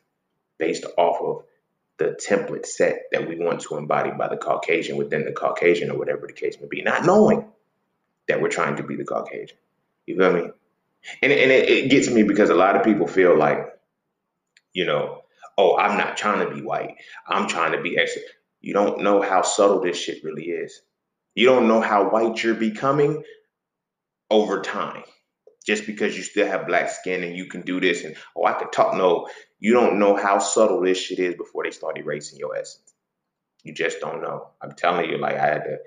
[0.59, 1.43] based off of
[1.99, 5.97] the template set that we want to embody by the Caucasian within the Caucasian or
[5.97, 7.45] whatever the case may be, not knowing
[8.27, 9.57] that we're trying to be the Caucasian.
[10.05, 10.49] You feel me?
[11.21, 13.59] And, and it, it gets me because a lot of people feel like,
[14.73, 15.21] you know,
[15.57, 16.95] oh, I'm not trying to be white.
[17.27, 18.21] I'm trying to be extra.
[18.61, 20.81] You don't know how subtle this shit really is.
[21.35, 23.23] You don't know how white you're becoming
[24.29, 25.03] over time
[25.65, 28.53] just because you still have black skin and you can do this and oh I
[28.53, 28.95] could talk.
[28.95, 29.27] No,
[29.63, 32.93] you don't know how subtle this shit is before they start erasing your essence.
[33.63, 34.49] You just don't know.
[34.61, 35.77] I'm telling you, like I had to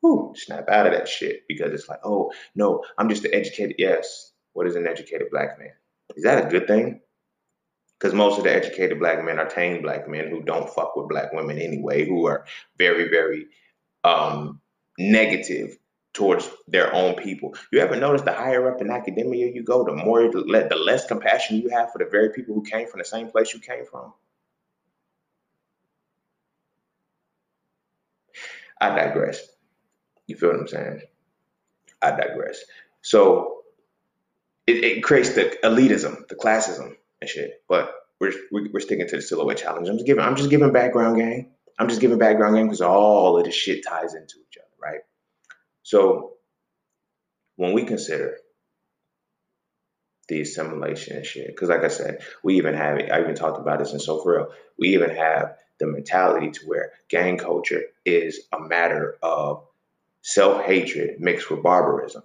[0.00, 3.76] whew, snap out of that shit because it's like, oh no, I'm just an educated.
[3.76, 5.72] Yes, what is an educated black man?
[6.16, 7.02] Is that a good thing?
[8.00, 11.10] Because most of the educated black men are tame black men who don't fuck with
[11.10, 12.46] black women anyway, who are
[12.78, 13.48] very, very
[14.02, 14.62] um,
[14.98, 15.76] negative
[16.16, 17.54] towards their own people.
[17.70, 21.58] You ever notice the higher up in academia you go, the more the less compassion
[21.58, 24.14] you have for the very people who came from the same place you came from?
[28.80, 29.46] I digress.
[30.26, 31.02] You feel what I'm saying?
[32.00, 32.64] I digress.
[33.02, 33.62] So
[34.66, 37.62] it, it creates the elitism, the classism and shit.
[37.68, 39.88] But we're, we're sticking to the silhouette challenge.
[39.88, 41.50] I'm just giving I'm just giving background game.
[41.78, 45.00] I'm just giving background game because all of this shit ties into each other, right?
[45.86, 46.32] So
[47.54, 48.38] when we consider
[50.26, 53.78] the assimilation and shit, because like I said, we even have I even talked about
[53.78, 54.48] this in So Frail.
[54.76, 59.62] We even have the mentality to where gang culture is a matter of
[60.22, 62.24] self-hatred mixed with barbarism.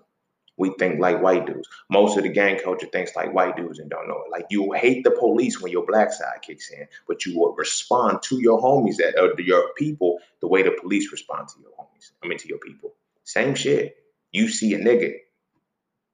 [0.58, 1.70] We think like white dudes.
[1.88, 4.32] Most of the gang culture thinks like white dudes and don't know it.
[4.32, 8.24] Like you hate the police when your black side kicks in, but you will respond
[8.24, 12.10] to your homies that or your people the way the police respond to your homies.
[12.24, 12.96] I mean to your people.
[13.24, 13.96] Same shit.
[14.32, 15.14] You see a nigga.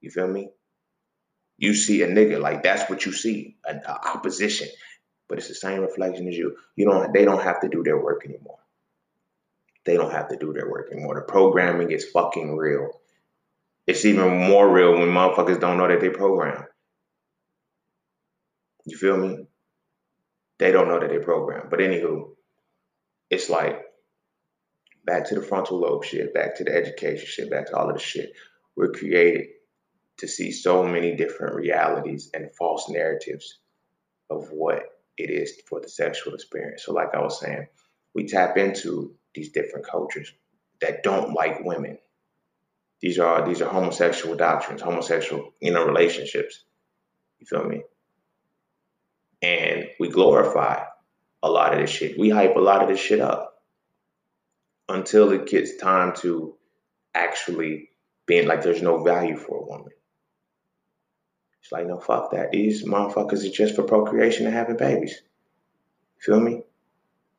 [0.02, 0.50] You feel me?
[1.58, 4.68] You see a nigga like that's what you see, an opposition.
[5.28, 6.56] But it's the same reflection as you.
[6.76, 7.14] You don't.
[7.14, 8.60] They don't have to do their work anymore.
[9.86, 11.16] They don't have to do their work anymore.
[11.16, 12.90] The programming is fucking real.
[13.88, 16.66] It's even more real when motherfuckers don't know that they program.
[18.86, 19.48] You feel me?
[20.60, 21.68] They don't know that they program.
[21.70, 22.32] But anywho,
[23.30, 23.82] it's like
[25.08, 27.96] back to the frontal lobe shit, back to the education shit, back to all of
[27.96, 28.34] the shit.
[28.76, 29.48] We're created
[30.18, 33.60] to see so many different realities and false narratives
[34.30, 34.84] of what
[35.18, 36.84] it is for the sexual experience.
[36.84, 37.68] So, like I was saying,
[38.14, 40.32] we tap into these different cultures
[40.82, 41.98] that don't like women.
[43.00, 46.64] These are these are homosexual doctrines, homosexual, you know, relationships.
[47.40, 47.84] You feel me?
[49.42, 50.84] And we glorify
[51.42, 52.20] a lot of this shit.
[52.20, 53.47] We hype a lot of this shit up
[54.90, 56.56] until it gets time to
[57.14, 57.90] actually
[58.26, 59.92] being like there's no value for a woman.
[61.62, 62.52] It's like, no, fuck that.
[62.52, 65.22] These motherfuckers are just for procreation and having babies.
[66.20, 66.62] feel me?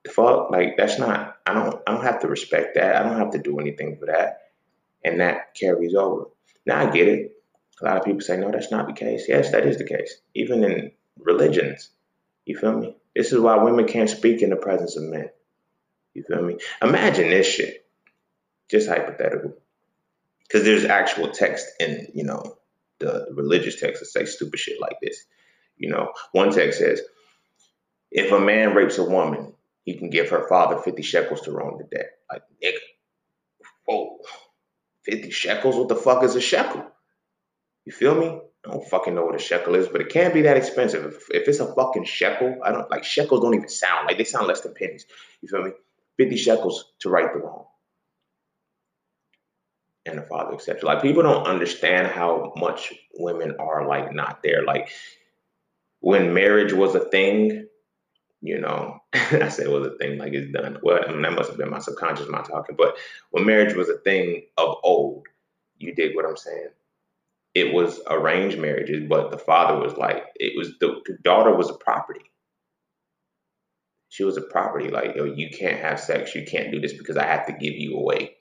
[0.04, 0.50] The fuck?
[0.50, 2.96] Like that's not I don't I don't have to respect that.
[2.96, 4.40] I don't have to do anything for that.
[5.04, 6.26] And that carries over.
[6.66, 7.32] Now I get it.
[7.80, 9.26] A lot of people say, no, that's not the case.
[9.28, 10.20] Yes, that is the case.
[10.34, 11.90] Even in religions,
[12.44, 12.96] You feel me?
[13.14, 15.30] This is why women can't speak in the presence of men.
[16.14, 16.58] You feel me?
[16.82, 17.86] Imagine this shit.
[18.70, 19.54] Just hypothetical.
[20.42, 22.56] Because there's actual text in, you know,
[22.98, 25.24] the religious text that say stupid shit like this.
[25.76, 27.00] You know, one text says,
[28.10, 29.52] if a man rapes a woman,
[29.84, 32.10] he can give her father 50 shekels to wrong the debt.
[32.30, 32.78] Like, nigga,
[33.86, 34.18] whoa,
[35.04, 35.76] 50 shekels?
[35.76, 36.84] What the fuck is a shekel?
[37.84, 38.40] You feel me?
[38.66, 41.04] I don't fucking know what a shekel is, but it can't be that expensive.
[41.04, 44.24] If, if it's a fucking shekel, I don't like shekels don't even sound like they
[44.24, 45.06] sound less than pennies.
[45.40, 45.70] You feel me?
[46.18, 47.64] 50 shekels to right the wrong.
[50.06, 50.82] And the father accepts.
[50.82, 54.64] Like people don't understand how much women are like not there.
[54.64, 54.90] Like
[56.00, 57.66] when marriage was a thing,
[58.40, 60.78] you know, I say it was a thing like it's done.
[60.82, 62.76] Well, I mean, that must have been my subconscious mind talking.
[62.76, 62.96] But
[63.30, 65.26] when marriage was a thing of old,
[65.78, 66.68] you dig what I'm saying?
[67.54, 71.70] It was arranged marriages, but the father was like, it was the, the daughter was
[71.70, 72.30] a property.
[74.08, 74.88] She was a property.
[74.88, 76.34] Like, yo, you can't have sex.
[76.34, 78.36] You can't do this because I have to give you away.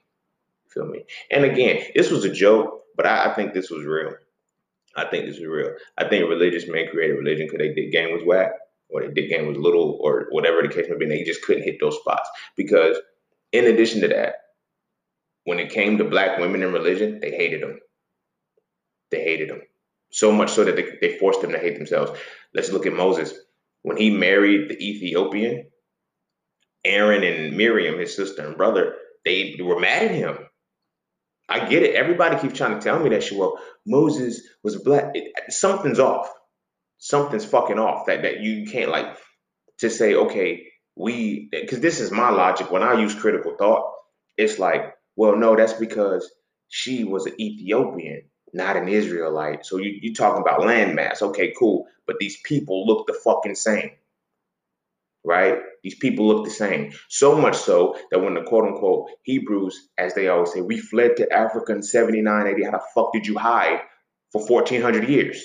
[0.69, 1.03] Feel me?
[1.31, 4.13] And again, this was a joke, but I, I think this was real.
[4.95, 5.73] I think this is real.
[5.97, 8.51] I think religious men created religion because they did game was whack,
[8.89, 11.05] or they did game was little, or whatever the case may be.
[11.05, 12.97] They just couldn't hit those spots because,
[13.51, 14.35] in addition to that,
[15.43, 17.79] when it came to black women in religion, they hated them.
[19.11, 19.61] They hated them
[20.09, 22.11] so much so that they, they forced them to hate themselves.
[22.53, 23.33] Let's look at Moses
[23.87, 25.69] when he married the Ethiopian.
[26.85, 28.95] Aaron and Miriam, his sister and brother,
[29.25, 30.37] they were mad at him
[31.49, 31.95] I get it.
[31.95, 33.37] Everybody keeps trying to tell me that shit.
[33.37, 35.11] Well, Moses was black.
[35.13, 36.29] It, something's off.
[36.97, 38.07] Something's fucking off.
[38.07, 39.17] That that you can't like
[39.79, 40.63] to say, okay,
[40.95, 42.71] we because this is my logic.
[42.71, 43.91] When I use critical thought,
[44.37, 46.29] it's like, well, no, that's because
[46.67, 48.23] she was an Ethiopian,
[48.57, 49.65] not an Israelite.
[49.65, 51.21] So you you talking about landmass?
[51.21, 51.87] Okay, cool.
[52.07, 53.91] But these people look the fucking same
[55.25, 55.59] right?
[55.83, 56.93] These people look the same.
[57.09, 61.17] So much so that when the quote unquote Hebrews, as they always say, we fled
[61.17, 63.81] to Africa in 79 AD, how the fuck did you hide
[64.33, 65.43] for 1400 years?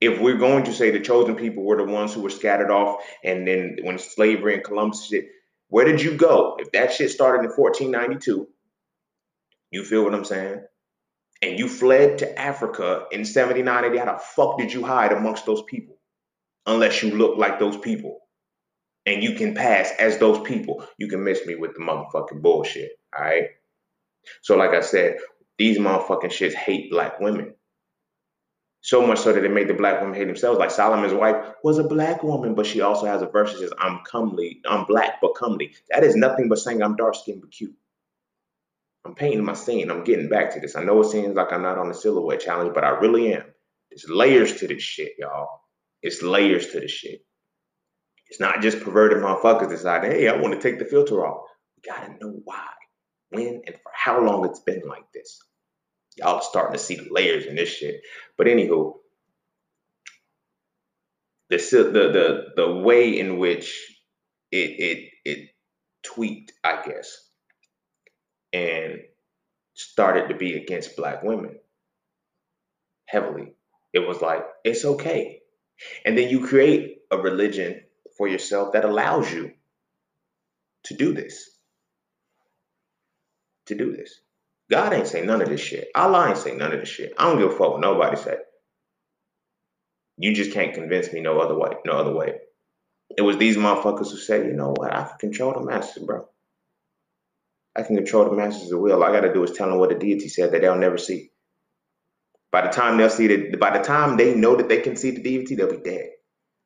[0.00, 3.02] If we're going to say the chosen people were the ones who were scattered off,
[3.24, 5.26] and then when slavery and Columbus shit,
[5.68, 6.56] where did you go?
[6.58, 8.48] If that shit started in 1492,
[9.70, 10.62] you feel what I'm saying?
[11.42, 15.46] And you fled to Africa in 79 AD, how the fuck did you hide amongst
[15.46, 15.96] those people?
[16.66, 18.20] unless you look like those people.
[19.06, 20.86] And you can pass as those people.
[20.98, 22.92] You can miss me with the motherfucking bullshit.
[23.16, 23.46] All right.
[24.42, 25.16] So, like I said,
[25.58, 27.54] these motherfucking shits hate black women.
[28.82, 30.58] So much so that they made the black women hate themselves.
[30.58, 33.72] Like Solomon's wife was a black woman, but she also has a verse that says,
[33.78, 35.74] I'm comely, I'm black but comely.
[35.90, 37.74] That is nothing but saying I'm dark skinned but cute.
[39.04, 39.90] I'm painting my scene.
[39.90, 40.76] I'm getting back to this.
[40.76, 43.44] I know it seems like I'm not on the silhouette challenge, but I really am.
[43.90, 45.48] There's layers to this shit, y'all.
[46.02, 47.24] It's layers to this shit.
[48.28, 51.46] It's not just perverted motherfuckers deciding, hey, I want to take the filter off.
[51.76, 52.68] We gotta know why,
[53.30, 55.40] when, and for how long it's been like this.
[56.16, 58.00] Y'all are starting to see the layers in this shit.
[58.36, 58.94] But anywho,
[61.48, 63.96] the the the the way in which
[64.52, 65.48] it it it
[66.02, 67.29] tweaked, I guess,
[68.52, 69.00] and
[69.74, 71.58] started to be against black women
[73.06, 73.54] heavily.
[73.92, 75.40] It was like, it's okay.
[76.04, 77.82] And then you create a religion
[78.16, 79.52] for yourself that allows you
[80.84, 81.50] to do this.
[83.66, 84.20] To do this.
[84.70, 85.88] God ain't say none of this shit.
[85.94, 87.12] Allah ain't say none of this shit.
[87.18, 88.36] I don't give a fuck what nobody say.
[90.16, 91.70] You just can't convince me no other way.
[91.84, 92.34] No other way.
[93.16, 96.28] It was these motherfuckers who said, you know what, I can control the masses, bro.
[97.76, 98.94] I can control the masses of will.
[98.94, 101.30] All I gotta do is tell them what the deity said that they'll never see.
[102.50, 105.12] By the time they'll see that, by the time they know that they can see
[105.12, 106.10] the deity, they'll be dead.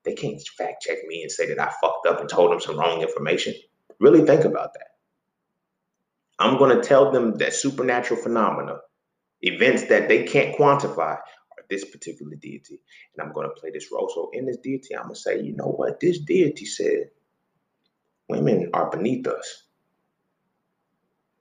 [0.04, 2.78] They can't fact check me and say that I fucked up and told them some
[2.78, 3.54] wrong information.
[4.00, 4.88] Really think about that.
[6.38, 8.78] I'm going to tell them that supernatural phenomena,
[9.42, 12.80] events that they can't quantify, are this particular deity.
[13.16, 14.10] And I'm going to play this role.
[14.14, 16.00] So in this deity, I'm going to say, you know what?
[16.00, 17.10] This deity said
[18.28, 19.64] women are beneath us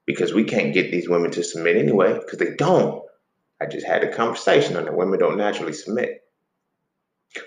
[0.06, 3.04] because we can't get these women to submit anyway because they don't.
[3.62, 6.22] I just had a conversation on that women don't naturally submit.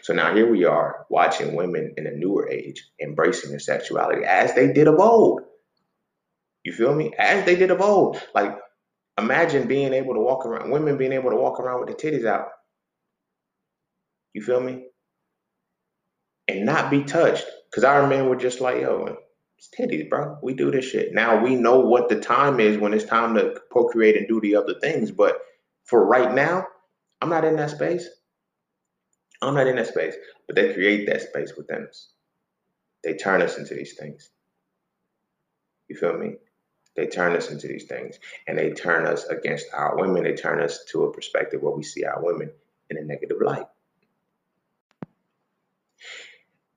[0.03, 4.55] So now here we are watching women in a newer age embracing their sexuality as
[4.55, 5.43] they did of old.
[6.65, 7.13] You feel me?
[7.17, 8.21] As they did of old.
[8.35, 8.57] Like
[9.19, 12.27] imagine being able to walk around, women being able to walk around with the titties
[12.27, 12.49] out.
[14.33, 14.87] You feel me?
[16.49, 17.47] And not be touched.
[17.71, 19.17] Because our men were just like, yo,
[19.59, 20.39] it's titties, bro.
[20.43, 21.15] We do this shit.
[21.15, 24.57] Now we know what the time is when it's time to procreate and do the
[24.57, 25.41] other things, but
[25.85, 26.67] for right now,
[27.23, 28.09] I'm not in that space.
[29.41, 30.15] I'm not in that space,
[30.47, 32.11] but they create that space within us.
[33.05, 34.31] They turn us into these things.
[35.89, 36.35] You feel me?
[36.97, 40.25] They turn us into these things and they turn us against our women.
[40.25, 42.51] They turn us to a perspective where we see our women
[42.91, 43.67] in a negative light.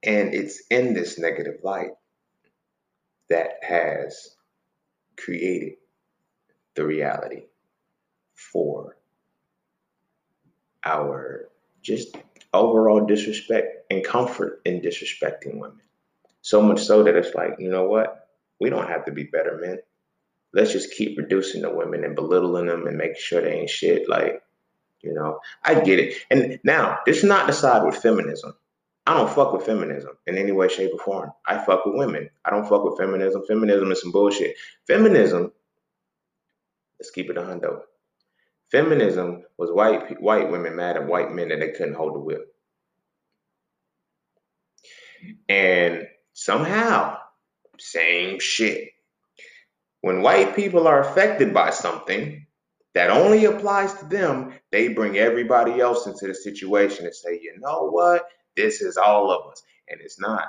[0.04, 1.92] And it's in this negative light
[3.30, 4.36] that has
[5.18, 5.74] created
[6.76, 7.44] the reality
[8.34, 8.98] for
[10.86, 11.50] our
[11.82, 12.18] just
[12.54, 15.82] overall disrespect and comfort in disrespecting women.
[16.42, 18.30] So much so that it's like, you know what?
[18.60, 19.80] We don't have to be better men.
[20.54, 24.10] Let's just keep reducing the women and belittling them and making sure they ain't shit.
[24.10, 24.42] Like,
[25.02, 26.16] you know, I get it.
[26.32, 28.56] And now, this is not the side with feminism.
[29.06, 31.32] I don't fuck with feminism in any way, shape, or form.
[31.48, 32.30] I fuck with women.
[32.46, 33.44] I don't fuck with feminism.
[33.48, 34.56] Feminism is some bullshit.
[34.86, 35.52] Feminism,
[37.00, 37.82] let's keep it a hundo.
[38.72, 42.54] Feminism was white white women mad at white men that they couldn't hold the whip.
[45.48, 47.18] And somehow,
[47.80, 48.90] same shit.
[50.02, 52.46] When white people are affected by something
[52.94, 57.56] that only applies to them, they bring everybody else into the situation and say, you
[57.60, 58.28] know what?
[58.56, 59.62] This is all of us.
[59.90, 60.46] And it's not.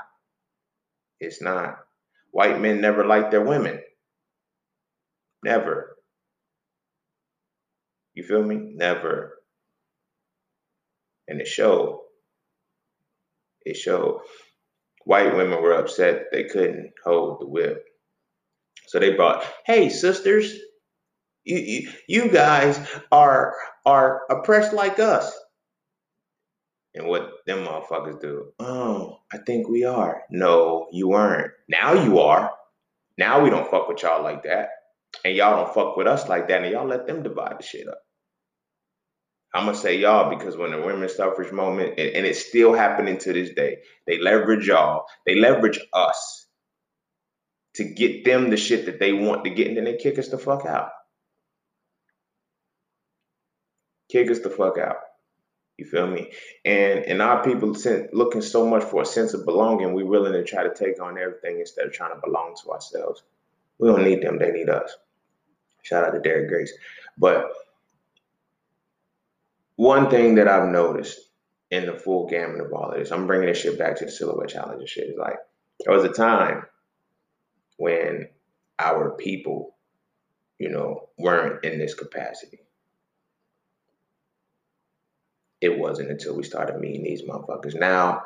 [1.21, 1.79] It's not.
[2.33, 3.81] White men never like their women.
[5.45, 5.97] Never.
[8.15, 8.57] You feel me?
[8.75, 9.39] Never.
[11.29, 12.01] And it showed.
[13.65, 14.23] It showed.
[15.05, 17.85] White women were upset they couldn't hold the whip.
[18.89, 20.55] So they brought, hey, sisters,
[21.45, 22.79] you, you, you guys
[23.13, 23.55] are
[23.87, 25.33] are oppressed like us.
[26.95, 28.53] And what them motherfuckers do?
[28.59, 30.23] Oh, I think we are.
[30.31, 31.53] No, you weren't.
[31.69, 32.53] Now you are.
[33.17, 34.71] Now we don't fuck with y'all like that.
[35.25, 36.63] And y'all don't fuck with us like that.
[36.63, 38.01] And y'all let them divide the shit up.
[39.53, 43.19] I'm gonna say y'all because when the women's suffrage moment, and, and it's still happening
[43.19, 46.47] to this day, they leverage y'all, they leverage us
[47.75, 50.29] to get them the shit that they want to get, and then they kick us
[50.29, 50.91] the fuck out.
[54.11, 54.97] Kick us the fuck out.
[55.81, 56.31] You feel me?
[56.67, 57.75] And and our people
[58.13, 61.17] looking so much for a sense of belonging, we willing to try to take on
[61.17, 63.23] everything instead of trying to belong to ourselves.
[63.79, 64.95] We don't need them; they need us.
[65.81, 66.71] Shout out to Derek Grace.
[67.17, 67.51] But
[69.77, 71.19] one thing that I've noticed
[71.71, 74.11] in the full gamut of all of this, I'm bringing this shit back to the
[74.11, 75.09] silhouette challenge and shit.
[75.09, 75.39] Is like
[75.83, 76.65] there was a time
[77.79, 78.29] when
[78.79, 79.77] our people,
[80.59, 82.59] you know, weren't in this capacity.
[85.61, 87.79] It wasn't until we started meeting these motherfuckers.
[87.79, 88.23] Now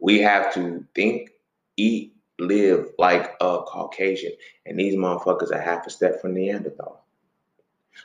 [0.00, 1.30] we have to think,
[1.76, 4.32] eat, live like a Caucasian.
[4.66, 7.04] And these motherfuckers are half a step from Neanderthal.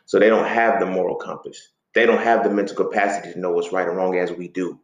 [0.06, 1.70] So they don't have the moral compass.
[1.96, 4.80] They don't have the mental capacity to know what's right and wrong as we do.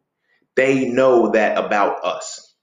[0.55, 2.55] They know that about us.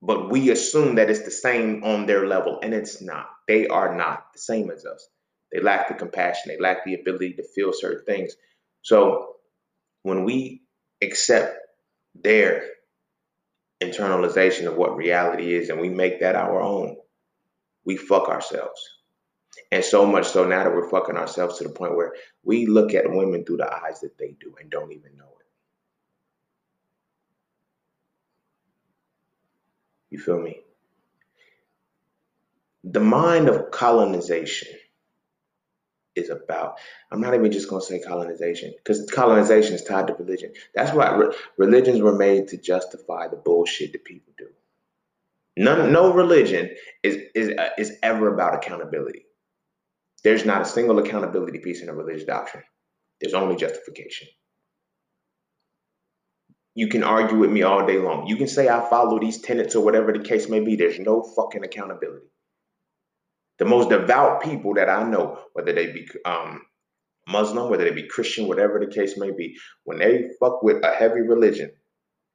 [0.00, 3.28] But we assume that it's the same on their level, and it's not.
[3.48, 5.08] They are not the same as us.
[5.52, 8.36] They lack the compassion, they lack the ability to feel certain things.
[8.82, 9.33] So
[10.04, 10.62] when we
[11.02, 11.56] accept
[12.14, 12.62] their
[13.82, 16.96] internalization of what reality is and we make that our own,
[17.84, 18.80] we fuck ourselves.
[19.72, 22.12] And so much so now that we're fucking ourselves to the point where
[22.44, 25.46] we look at women through the eyes that they do and don't even know it.
[30.10, 30.60] You feel me?
[32.84, 34.68] The mind of colonization
[36.16, 36.78] is about.
[37.10, 40.52] I'm not even just going to say colonization because colonization is tied to religion.
[40.74, 44.48] That's why re- religions were made to justify the bullshit that people do.
[45.56, 46.70] None, no religion
[47.02, 49.26] is is uh, is ever about accountability.
[50.24, 52.64] There's not a single accountability piece in a religious doctrine.
[53.20, 54.28] There's only justification.
[56.74, 58.26] You can argue with me all day long.
[58.26, 60.74] You can say I follow these tenets or whatever the case may be.
[60.74, 62.26] There's no fucking accountability.
[63.58, 66.62] The most devout people that I know, whether they be um,
[67.28, 70.92] Muslim, whether they be Christian, whatever the case may be, when they fuck with a
[70.92, 71.72] heavy religion,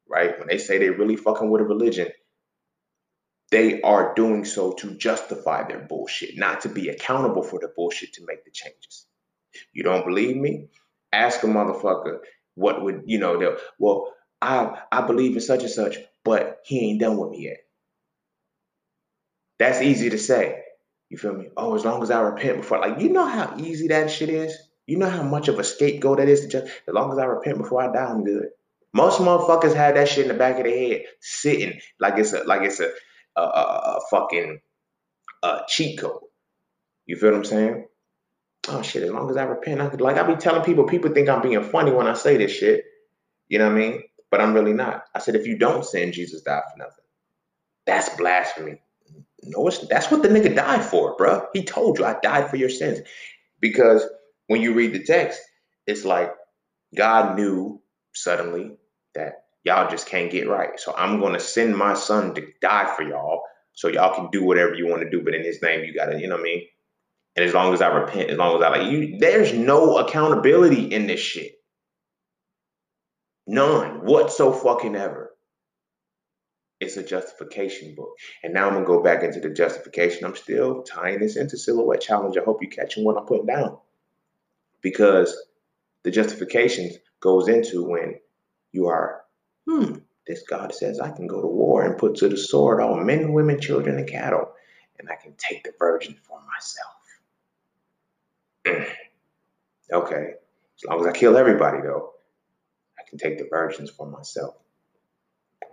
[0.09, 0.37] right?
[0.39, 2.09] When they say they really fucking with a religion,
[3.51, 8.13] they are doing so to justify their bullshit, not to be accountable for the bullshit
[8.13, 9.07] to make the changes.
[9.73, 10.69] You don't believe me?
[11.13, 12.19] Ask a motherfucker
[12.55, 16.89] what would, you know, they'll, well, I I believe in such and such, but he
[16.91, 17.57] ain't done with me yet.
[19.59, 20.63] That's easy to say.
[21.09, 21.49] You feel me?
[21.57, 24.55] Oh, as long as I repent before, like you know how easy that shit is.
[24.85, 27.25] You know how much of a scapegoat that is to just as long as I
[27.25, 28.47] repent before I die, I'm good.
[28.93, 32.43] Most motherfuckers have that shit in the back of their head, sitting like it's a
[32.43, 32.91] like it's a
[33.35, 33.43] a, a,
[33.97, 34.59] a fucking
[35.43, 36.21] uh, cheat code.
[37.05, 37.87] You feel what I'm saying?
[38.67, 39.03] Oh shit!
[39.03, 40.85] As long as I repent, I could like I be telling people.
[40.85, 42.85] People think I'm being funny when I say this shit.
[43.47, 44.03] You know what I mean?
[44.31, 45.05] But I'm really not.
[45.13, 47.05] I said, if you don't sin, Jesus died for nothing.
[47.85, 48.81] That's blasphemy.
[49.43, 51.47] No, it's, that's what the nigga died for, bro.
[51.53, 52.99] He told you, I died for your sins.
[53.59, 54.05] Because
[54.47, 55.41] when you read the text,
[55.87, 56.31] it's like
[56.95, 57.81] God knew
[58.13, 58.71] suddenly
[59.15, 60.79] that y'all just can't get right.
[60.79, 64.43] So I'm going to send my son to die for y'all so y'all can do
[64.43, 65.23] whatever you want to do.
[65.23, 66.63] But in his name, you got to, you know what I mean?
[67.35, 70.85] And as long as I repent, as long as I like you, there's no accountability
[70.85, 71.53] in this shit.
[73.47, 75.28] None whatsoever.
[76.79, 78.17] It's a justification book.
[78.43, 80.25] And now I'm gonna go back into the justification.
[80.25, 82.37] I'm still tying this into silhouette challenge.
[82.37, 83.77] I hope you're catching what I'm putting down.
[84.81, 85.35] Because
[86.03, 88.15] the justifications goes into when
[88.71, 89.23] you are,
[89.67, 93.03] hmm, this God says I can go to war and put to the sword all
[93.03, 94.53] men, women, children, and cattle,
[94.99, 96.95] and I can take the virgin for myself.
[99.91, 100.33] okay,
[100.77, 102.13] as long as I kill everybody, though,
[102.97, 104.55] I can take the virgins for myself.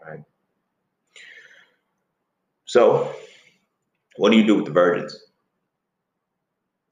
[0.05, 0.25] Right?
[2.67, 3.13] So,
[4.17, 5.19] what do you do with the virgins?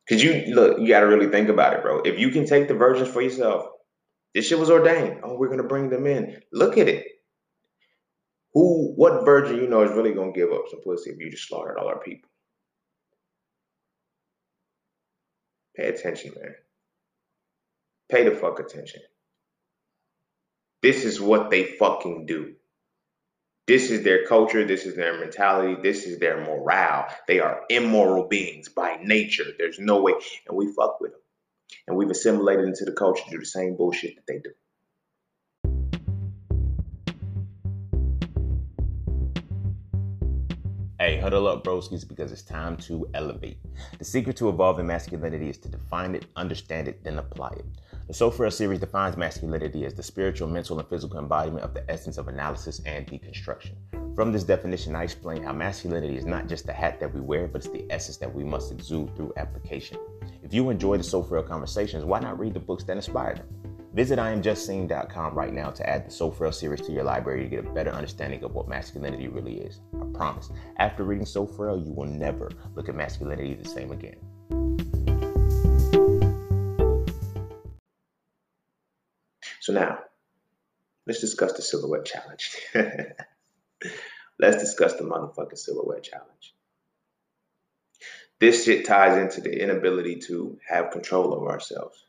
[0.07, 2.01] Because you look, you got to really think about it, bro.
[2.01, 3.67] If you can take the virgins for yourself,
[4.35, 5.21] this shit was ordained.
[5.23, 6.41] Oh, we're gonna bring them in.
[6.53, 7.07] Look at it.
[8.53, 11.49] Who, what virgin you know is really gonna give up some pussy if you just
[11.49, 12.31] slaughtered all our people?
[15.77, 16.55] Pay attention, man.
[18.11, 19.03] Pay the fuck attention.
[20.83, 22.55] This is what they fucking do.
[23.67, 24.67] This is their culture.
[24.67, 25.81] This is their mentality.
[25.83, 27.07] This is their morale.
[27.27, 29.47] They are immoral beings by nature.
[29.59, 30.13] There's no way.
[30.47, 31.21] And we fuck with them.
[31.87, 34.51] And we've assimilated into the culture to do the same bullshit that they do.
[41.05, 43.59] Hey, huddle up, broskies, because it's time to elevate.
[43.99, 47.67] The secret to evolving masculinity is to define it, understand it, then apply it.
[48.07, 51.85] The So Frail series defines masculinity as the spiritual, mental, and physical embodiment of the
[51.91, 53.75] essence of analysis and deconstruction.
[54.17, 57.49] From this definition, I explain how masculinity is not just the hat that we wear,
[57.49, 59.99] but it's the essence that we must exude through application.
[60.43, 63.64] If you enjoy the So Frail conversations, why not read the books that inspire them?
[63.95, 67.65] Visit IamJustCine.com right now to add the So Frail series to your library to get
[67.65, 69.79] a better understanding of what masculinity really is.
[69.95, 70.51] I promise.
[70.79, 74.17] After reading So Frail, you will never look at masculinity the same again.
[79.61, 80.01] So now,
[81.07, 82.57] let's discuss the silhouette challenge.
[84.41, 86.57] let's discuss the motherfucking silhouette challenge.
[88.41, 92.03] This shit ties into the inability to have control over ourselves.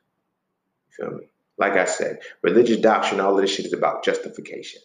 [0.89, 1.25] You feel me?
[1.57, 4.81] Like I said, religious doctrine, all of this shit is about justification.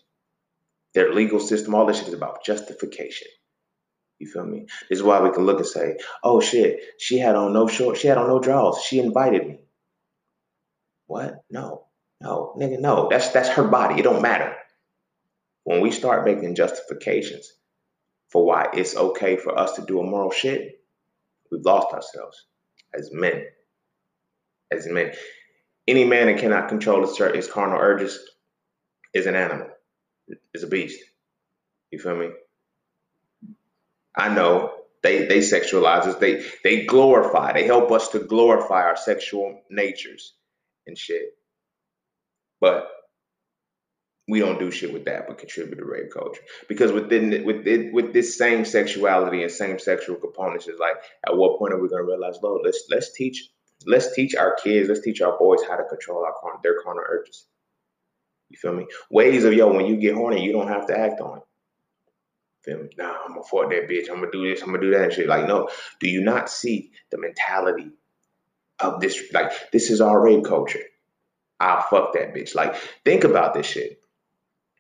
[0.95, 3.29] Their legal system, all this shit is about justification.
[4.19, 4.67] You feel me?
[4.89, 7.97] This is why we can look and say, oh shit, she had on no short,
[7.97, 8.83] she had on no drawers.
[8.83, 9.61] She invited me.
[11.07, 11.43] What?
[11.51, 11.87] No.
[12.21, 13.09] No, nigga, no.
[13.11, 13.99] That's that's her body.
[13.99, 14.55] It don't matter.
[15.65, 17.51] When we start making justifications
[18.29, 20.83] for why it's okay for us to do immoral shit,
[21.51, 22.47] we've lost ourselves
[22.95, 23.45] as men.
[24.71, 25.13] As men.
[25.91, 28.17] Any man that cannot control his, his carnal urges
[29.13, 29.67] is an animal,
[30.55, 31.01] is a beast.
[31.91, 32.29] You feel me?
[34.17, 34.73] I know
[35.03, 36.15] they they sexualize us.
[36.17, 37.55] They they glorify.
[37.55, 40.35] They help us to glorify our sexual natures
[40.87, 41.35] and shit.
[42.61, 42.89] But
[44.29, 46.43] we don't do shit with that, but contribute to rape culture.
[46.69, 51.37] Because within with it, with this same sexuality and same sexual components, is like at
[51.37, 53.49] what point are we gonna realize, Lord, let's let's teach
[53.87, 57.47] let's teach our kids, let's teach our boys how to control our their carnal urges.
[58.49, 58.87] You feel me?
[59.11, 61.45] Ways of yo, when you get horny, you don't have to act on it.
[62.63, 62.91] Feel me?
[62.99, 64.11] Nah, I'm gonna fuck that bitch.
[64.11, 64.61] I'm gonna do this.
[64.61, 65.29] I'm gonna do that and shit.
[65.29, 65.71] Like, no.
[65.99, 67.91] Do you not see the mentality
[68.81, 69.23] of this?
[69.33, 70.83] Like, this is our rape culture.
[71.59, 72.55] I'll fuck that bitch.
[72.55, 72.75] Like,
[73.05, 74.01] think about this shit.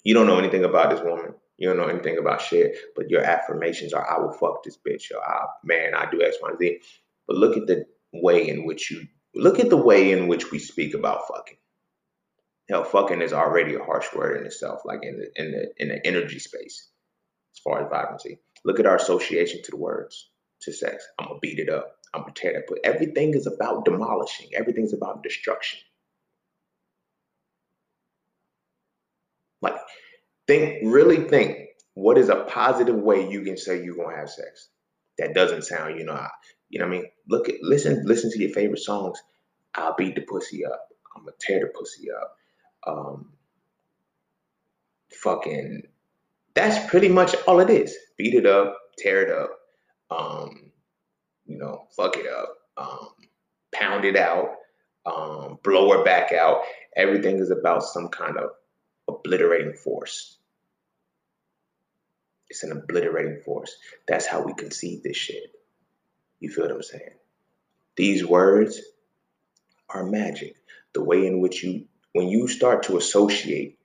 [0.04, 1.34] You don't know anything about this woman.
[1.58, 5.12] You don't know anything about shit, but your affirmations are, I will fuck this bitch,
[5.14, 6.80] or I, man, I do X, Y, Z.
[7.26, 10.58] But look at the way in which you look at the way in which we
[10.58, 11.56] speak about fucking.
[12.68, 15.88] Hell, fucking is already a harsh word in itself, like in the in the in
[15.88, 16.88] the energy space,
[17.52, 18.38] as far as vibrancy.
[18.64, 20.30] Look at our association to the words,
[20.62, 21.04] to sex.
[21.18, 21.96] I'm gonna beat it up.
[22.14, 22.64] I'm gonna tear that.
[22.68, 24.50] But everything is about demolishing.
[24.54, 25.80] Everything's about destruction.
[29.62, 29.76] Like,
[30.46, 31.68] think, really think.
[31.94, 34.68] What is a positive way you can say you're gonna have sex?
[35.18, 36.26] That doesn't sound, you know,
[36.70, 37.10] you know what I mean?
[37.28, 39.22] Look at listen, listen to your favorite songs.
[39.74, 40.88] I'll beat the pussy up.
[41.14, 42.36] I'm gonna tear the pussy up.
[42.86, 43.32] Um
[45.10, 45.82] fucking
[46.54, 47.96] that's pretty much all it is.
[48.16, 49.58] Beat it up, tear it up,
[50.10, 50.72] um,
[51.46, 53.08] you know, fuck it up, um,
[53.72, 54.56] pound it out,
[55.06, 56.62] um, blow her back out.
[56.96, 58.50] Everything is about some kind of
[59.08, 60.38] obliterating force.
[62.48, 63.76] It's an obliterating force.
[64.08, 65.52] That's how we conceive this shit.
[66.40, 67.10] You feel what I'm saying?
[67.96, 68.80] These words
[69.88, 70.56] are magic.
[70.94, 73.78] The way in which you, when you start to associate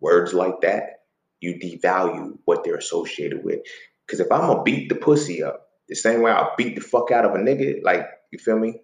[0.00, 1.00] words like that,
[1.40, 3.60] you devalue what they're associated with.
[4.06, 7.10] Because if I'm gonna beat the pussy up the same way I'll beat the fuck
[7.10, 8.80] out of a nigga, like, you feel me?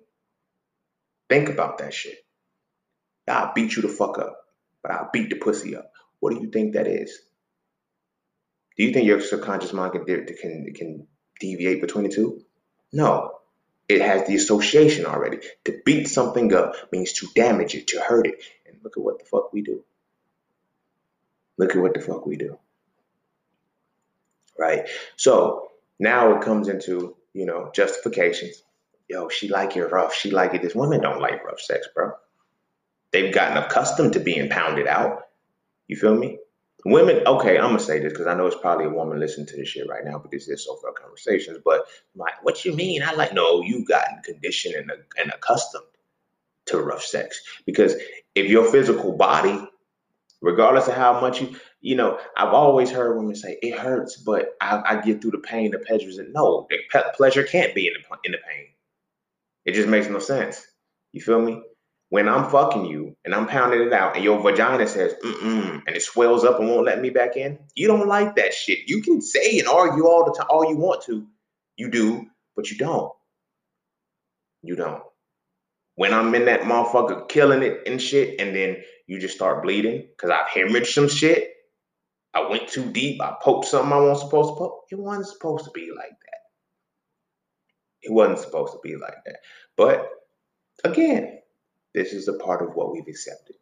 [1.28, 2.18] Think about that shit.
[3.26, 4.38] I'll beat you the fuck up,
[4.82, 5.90] but I'll beat the pussy up.
[6.20, 7.18] What do you think that is?
[8.76, 11.06] Do you think your subconscious mind can, can, can
[11.40, 12.42] deviate between the two?
[12.92, 13.34] No.
[13.88, 15.38] It has the association already.
[15.64, 18.42] To beat something up means to damage it, to hurt it.
[18.66, 19.82] And look at what the fuck we do.
[21.56, 22.58] Look at what the fuck we do.
[24.58, 24.88] Right?
[25.16, 28.62] So now it comes into, you know, justifications.
[29.08, 30.14] Yo, she like it rough.
[30.14, 30.74] She like it this.
[30.74, 32.12] Women don't like rough sex, bro.
[33.10, 35.22] They've gotten accustomed to being pounded out.
[35.86, 36.38] You feel me?
[36.84, 39.56] Women, okay, I'm gonna say this because I know it's probably a woman listening to
[39.56, 41.58] this shit right now because there's So Frail conversations.
[41.64, 43.02] But like, what you mean?
[43.02, 45.84] I like no, you've gotten conditioned and, and accustomed
[46.66, 47.94] to rough sex because
[48.34, 49.68] if your physical body,
[50.40, 54.54] regardless of how much you, you know, I've always heard women say it hurts, but
[54.60, 56.08] I, I get through the pain, the pleasure.
[56.22, 58.66] And no, the pleasure can't be in the in the pain.
[59.64, 60.64] It just makes no sense.
[61.12, 61.62] You feel me?
[62.10, 65.82] When I'm fucking you and I'm pounding it out and your vagina says, mm mm,
[65.86, 68.88] and it swells up and won't let me back in, you don't like that shit.
[68.88, 71.26] You can say and argue all the time, all you want to.
[71.76, 73.12] You do, but you don't.
[74.62, 75.02] You don't.
[75.96, 80.08] When I'm in that motherfucker killing it and shit, and then you just start bleeding
[80.16, 81.52] because I've hemorrhaged some shit.
[82.34, 83.20] I went too deep.
[83.20, 84.84] I poked something I wasn't supposed to poke.
[84.90, 86.38] It wasn't supposed to be like that.
[88.02, 89.38] It wasn't supposed to be like that.
[89.76, 90.08] But
[90.84, 91.38] again,
[91.94, 93.56] this is a part of what we've accepted.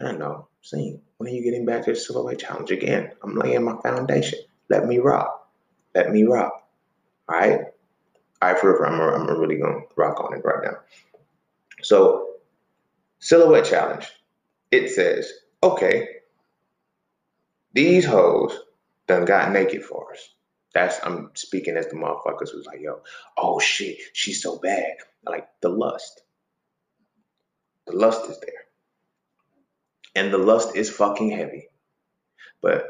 [0.00, 0.48] I know.
[0.62, 3.12] See, when are you getting back to the silhouette challenge again?
[3.22, 4.40] I'm laying my foundation.
[4.68, 5.48] Let me rock.
[5.94, 6.68] Let me rock.
[7.28, 7.60] All right.
[8.42, 8.86] All right, forever.
[8.86, 9.00] I'm,
[9.30, 10.78] I'm really going to rock on it right now.
[11.82, 12.34] So,
[13.18, 14.06] silhouette challenge.
[14.70, 15.30] It says,
[15.62, 16.08] okay,
[17.72, 18.58] these hoes
[19.06, 20.28] done got naked for us.
[20.74, 23.00] That's I'm speaking as the motherfuckers who's like, yo,
[23.38, 24.96] oh shit, she's so bad.
[25.26, 26.22] Like the lust.
[27.86, 28.64] The lust is there.
[30.14, 31.68] And the lust is fucking heavy.
[32.60, 32.86] But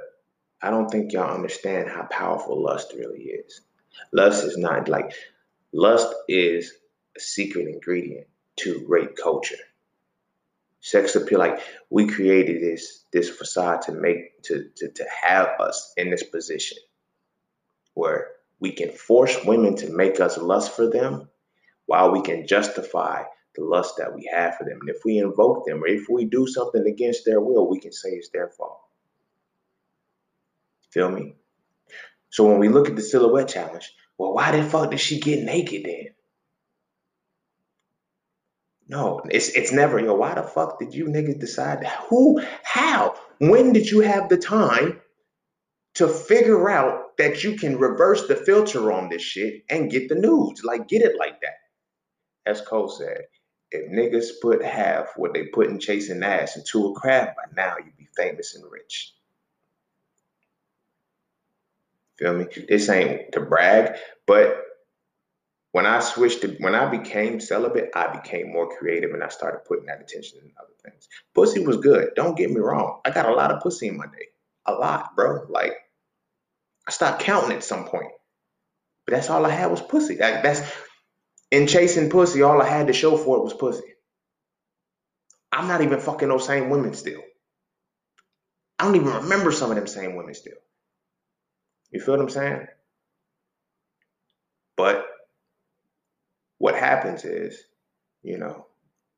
[0.63, 3.61] I don't think y'all understand how powerful lust really is.
[4.13, 5.13] Lust is not like,
[5.73, 6.73] lust is
[7.17, 8.27] a secret ingredient
[8.57, 9.57] to rape culture.
[10.81, 15.93] Sex appeal, like we created this this facade to make to, to to have us
[15.97, 16.79] in this position
[17.95, 18.29] where
[18.61, 21.29] we can force women to make us lust for them
[21.87, 23.25] while we can justify
[23.57, 24.79] the lust that we have for them.
[24.81, 27.93] And if we invoke them or if we do something against their will, we can
[27.93, 28.81] say it's their fault.
[30.91, 31.35] Feel me?
[32.31, 35.43] So when we look at the silhouette challenge, well, why the fuck did she get
[35.43, 36.09] naked then?
[38.89, 41.85] No, it's it's never, yo, why the fuck did you niggas decide?
[42.09, 45.01] Who, how, when did you have the time
[45.95, 50.15] to figure out that you can reverse the filter on this shit and get the
[50.15, 50.63] nudes?
[50.63, 51.57] Like, get it like that.
[52.47, 53.23] As Cole said,
[53.71, 57.77] if niggas put half what they put in chasing ass into a craft, by now
[57.79, 59.13] you'd be famous and rich.
[62.19, 62.47] Feel me?
[62.69, 63.97] This ain't to brag,
[64.27, 64.63] but
[65.73, 69.67] when I switched to when I became celibate, I became more creative and I started
[69.67, 71.07] putting that attention in other things.
[71.35, 72.13] Pussy was good.
[72.17, 73.01] Don't get me wrong.
[73.05, 74.29] I got a lot of pussy in my day.
[74.65, 75.45] A lot, bro.
[75.51, 75.75] Like
[76.89, 78.13] I stopped counting at some point.
[79.05, 80.17] But that's all I had was pussy.
[80.17, 80.63] Like that's
[81.51, 83.85] in chasing pussy, all I had to show for it was pussy.
[85.53, 87.23] I'm not even fucking those same women still.
[88.79, 90.59] I don't even remember some of them same women still.
[91.91, 92.67] You feel what I'm saying?
[94.77, 95.07] But
[96.59, 97.59] what happens is,
[98.23, 98.67] you know,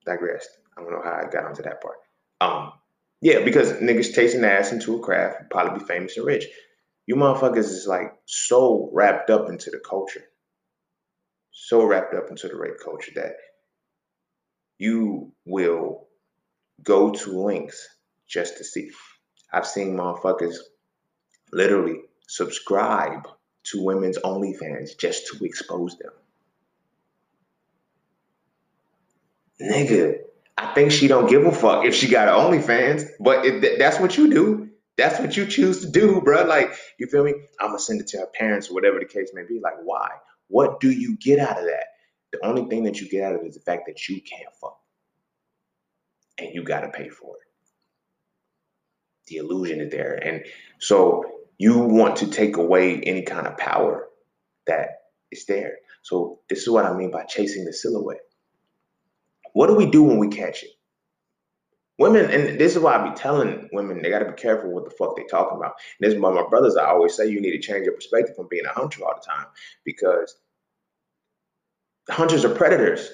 [0.07, 0.51] digressed.
[0.77, 1.97] I don't know how I got onto that part.
[2.41, 2.73] Um,
[3.21, 6.47] yeah, because niggas chasing ass into a craft, probably be famous and rich.
[7.07, 10.23] You motherfuckers is like so wrapped up into the culture
[11.61, 13.35] so wrapped up into the rape culture that
[14.79, 16.07] you will
[16.85, 17.87] go to links
[18.29, 18.91] just to see.
[19.53, 20.55] I've seen motherfuckers
[21.53, 23.27] literally subscribe
[23.65, 26.13] to women's OnlyFans just to expose them.
[29.61, 30.19] Nigga,
[30.57, 33.45] I think she don't give a fuck if she got OnlyFans, but
[33.79, 34.71] that's what you do.
[34.97, 36.45] That's what you choose to do, bro.
[36.45, 37.35] Like, you feel me?
[37.61, 39.61] I'm gonna send it to her parents or whatever the case may be.
[39.61, 40.11] Like, why?
[40.49, 41.87] What do you get out of that?
[42.33, 44.55] The only thing that you get out of it is the fact that you can't
[44.61, 44.79] fuck.
[46.39, 47.43] And you got to pay for it.
[49.29, 50.15] the illusion is there.
[50.15, 50.45] And
[50.81, 51.25] so
[51.59, 54.09] you want to take away any kind of power
[54.67, 54.91] that
[55.33, 55.79] is there.
[56.03, 58.21] So this is what I mean by chasing the silhouette.
[59.55, 60.71] What do we do when we catch it?
[61.99, 64.85] Women, and this is why I be telling women they got to be careful what
[64.85, 65.75] the fuck they talking about.
[65.99, 68.37] And this is why my brothers I always say you need to change your perspective
[68.37, 69.47] from being a hunter all the time
[69.85, 70.37] because
[72.09, 73.11] hunters are predators.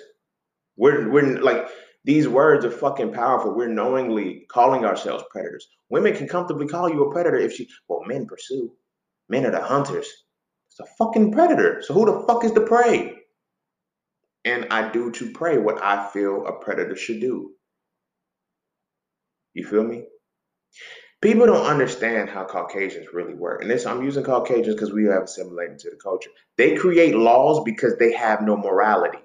[0.77, 1.69] We're we're like
[2.05, 3.55] these words are fucking powerful.
[3.55, 5.69] We're knowingly calling ourselves predators.
[5.89, 8.71] Women can comfortably call you a predator if she, well, men pursue.
[9.31, 10.07] Men are the hunters.
[10.69, 11.83] It's a fucking predator.
[11.83, 13.15] So who the fuck is the prey?
[14.45, 17.53] And I do to prey what I feel a predator should do.
[19.55, 20.05] You feel me?
[21.23, 23.63] People don't understand how Caucasians really work.
[23.63, 26.31] And this, I'm using Caucasians because we have assimilated to the culture.
[26.59, 29.19] They create laws because they have no morality.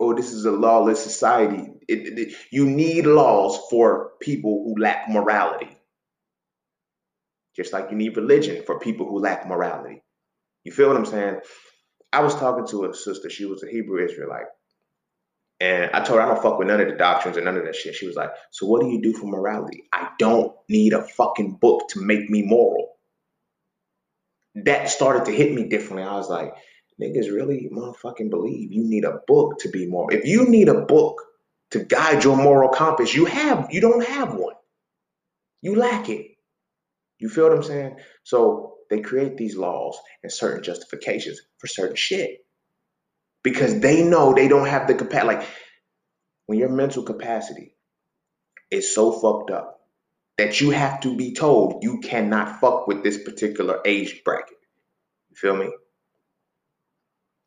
[0.00, 1.72] oh, this is a lawless society.
[1.88, 5.68] It, it, you need laws for people who lack morality.
[7.56, 10.02] Just like you need religion for people who lack morality.
[10.64, 11.40] You feel what I'm saying?
[12.12, 13.30] I was talking to a sister.
[13.30, 14.46] She was a Hebrew Israelite.
[15.60, 17.64] And I told her I don't fuck with none of the doctrines and none of
[17.64, 17.94] that shit.
[17.94, 19.84] She was like, So what do you do for morality?
[19.92, 22.90] I don't need a fucking book to make me moral.
[24.54, 26.04] That started to hit me differently.
[26.04, 26.54] I was like,
[27.00, 30.16] niggas really motherfucking believe you need a book to be moral.
[30.16, 31.22] If you need a book
[31.72, 34.54] to guide your moral compass, you have you don't have one.
[35.60, 36.26] You lack it.
[37.18, 37.96] You feel what I'm saying?
[38.22, 42.38] So they create these laws and certain justifications for certain shit
[43.50, 45.26] because they know they don't have the capacity.
[45.36, 45.48] Like
[46.46, 47.76] when your mental capacity
[48.70, 49.80] is so fucked up
[50.38, 54.58] that you have to be told you cannot fuck with this particular age bracket.
[55.30, 55.70] You feel me?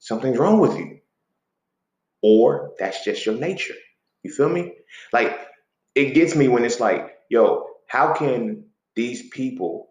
[0.01, 0.99] something's wrong with you.
[2.21, 3.75] Or that's just your nature.
[4.23, 4.73] You feel me?
[5.13, 5.39] Like
[5.95, 9.89] it gets me when it's like, yo, how can these people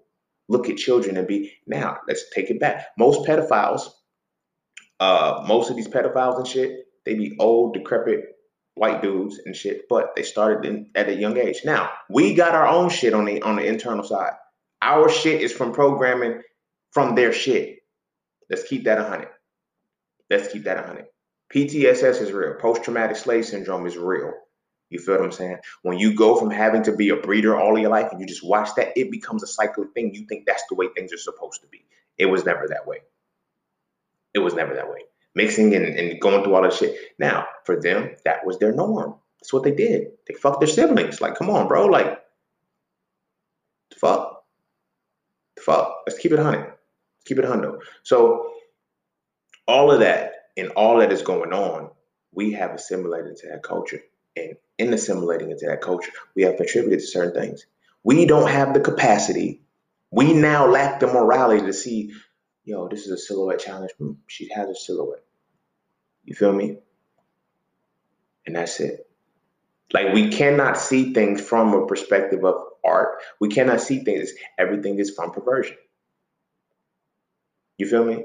[0.48, 2.86] look at children and be now, let's take it back.
[2.98, 3.82] Most pedophiles,
[5.00, 8.24] uh, most of these pedophiles and shit, they be old, decrepit
[8.74, 11.62] white dudes and shit, but they started in, at a young age.
[11.64, 14.34] Now, we got our own shit on the on the internal side.
[14.82, 16.42] Our shit is from programming
[16.92, 17.78] from their shit.
[18.48, 19.28] Let's keep that a hundred.
[20.30, 21.06] Let's keep that 100.
[21.52, 22.54] PTSS is real.
[22.54, 24.32] Post traumatic slave syndrome is real.
[24.88, 25.58] You feel what I'm saying?
[25.82, 28.44] When you go from having to be a breeder all your life and you just
[28.44, 30.14] watch that, it becomes a cyclic thing.
[30.14, 31.84] You think that's the way things are supposed to be.
[32.16, 32.98] It was never that way.
[34.34, 35.00] It was never that way.
[35.34, 36.96] Mixing and, and going through all that shit.
[37.18, 39.14] Now, for them, that was their norm.
[39.40, 40.08] That's what they did.
[40.26, 41.20] They fucked their siblings.
[41.20, 41.86] Like, come on, bro.
[41.86, 42.20] Like,
[43.96, 44.44] fuck.
[45.60, 46.02] Fuck.
[46.06, 46.60] Let's keep it 100.
[46.60, 46.74] Let's
[47.24, 47.80] keep it 100.
[48.02, 48.52] So,
[49.66, 51.90] all of that and all that is going on,
[52.32, 54.00] we have assimilated to that culture.
[54.36, 57.66] And in assimilating into that culture, we have contributed to certain things.
[58.02, 59.62] We don't have the capacity.
[60.10, 62.12] We now lack the morality to see,
[62.70, 63.92] yo, this is a silhouette challenge.
[64.26, 65.24] She has a silhouette.
[66.24, 66.78] You feel me?
[68.46, 69.06] And that's it.
[69.92, 72.54] Like we cannot see things from a perspective of
[72.84, 73.18] art.
[73.40, 74.30] We cannot see things.
[74.58, 75.76] Everything is from perversion.
[77.76, 78.24] You feel me?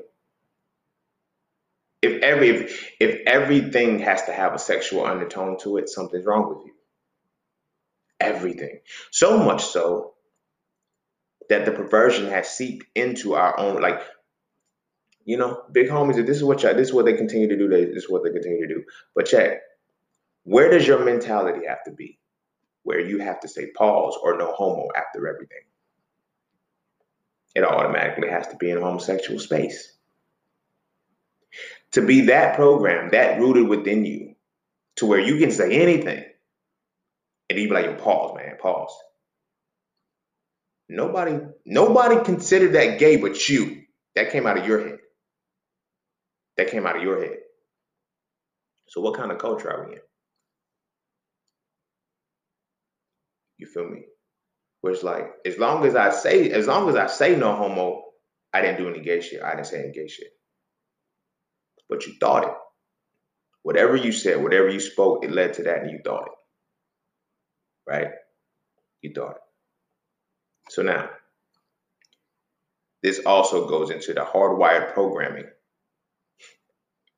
[2.05, 6.49] if every if, if everything has to have a sexual undertone to it, something's wrong
[6.49, 6.73] with you.
[8.19, 8.79] Everything.
[9.11, 10.13] So much so
[11.49, 14.01] that the perversion has seeped into our own like
[15.25, 17.57] you know, big homies, if this is what y'all, this is what they continue to
[17.57, 18.83] do, this is what they continue to do.
[19.15, 19.59] But check,
[20.43, 22.19] where does your mentality have to be?
[22.83, 25.63] Where you have to say pause or no homo after everything.
[27.55, 29.93] It automatically has to be in a homosexual space
[31.93, 34.35] to be that program, that rooted within you,
[34.97, 36.23] to where you can say anything.
[37.49, 38.95] And you be like, yo, pause, man, pause.
[40.89, 43.83] Nobody, nobody considered that gay but you.
[44.15, 44.99] That came out of your head.
[46.57, 47.37] That came out of your head.
[48.87, 50.01] So what kind of culture are we in?
[53.57, 54.05] You feel me?
[54.81, 58.03] Where it's like, as long as I say, as long as I say no homo,
[58.53, 59.41] I didn't do any gay shit.
[59.41, 60.27] I didn't say any gay shit
[61.89, 62.53] but you thought it.
[63.63, 67.91] Whatever you said, whatever you spoke, it led to that and you thought it.
[67.91, 68.11] Right?
[69.01, 70.71] You thought it.
[70.71, 71.09] So now,
[73.03, 75.45] this also goes into the hardwired programming.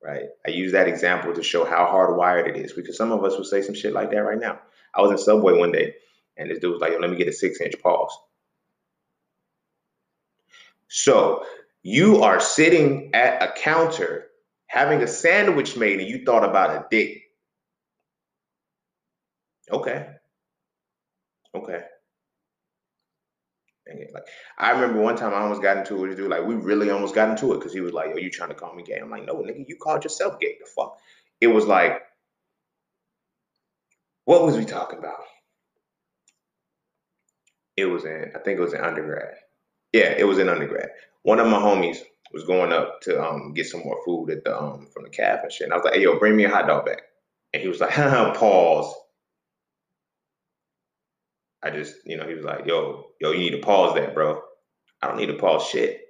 [0.07, 0.29] Right?
[0.47, 3.43] I use that example to show how hardwired it is because some of us will
[3.43, 4.61] say some shit like that right now.
[4.95, 5.95] I was in Subway one day
[6.37, 8.17] and this dude was like, Yo, let me get a six inch pause.
[10.87, 11.43] So
[11.83, 14.27] you are sitting at a counter
[14.67, 17.23] having a sandwich made and you thought about a dick.
[19.69, 20.07] Okay.
[21.53, 21.81] Okay.
[24.13, 24.23] Like
[24.57, 26.29] I remember one time I almost got into it with dude.
[26.29, 28.55] Like we really almost got into it because he was like, "Yo, you trying to
[28.55, 30.57] call me gay?" I'm like, "No, nigga, you called yourself gay.
[30.59, 30.97] The fuck."
[31.39, 32.01] It was like,
[34.25, 35.19] what was we talking about?
[37.77, 39.35] It was in, I think it was in undergrad.
[39.93, 40.89] Yeah, it was in undergrad.
[41.21, 41.99] One of my homies
[42.33, 45.43] was going up to um get some more food at the um from the caf
[45.43, 45.65] and shit.
[45.65, 47.03] And I was like, "Hey, yo, bring me a hot dog back."
[47.53, 47.91] And he was like,
[48.35, 48.93] "Pause."
[51.63, 54.41] I just, you know, he was like, "Yo, yo, you need to pause that, bro."
[55.01, 56.01] I don't need to pause shit.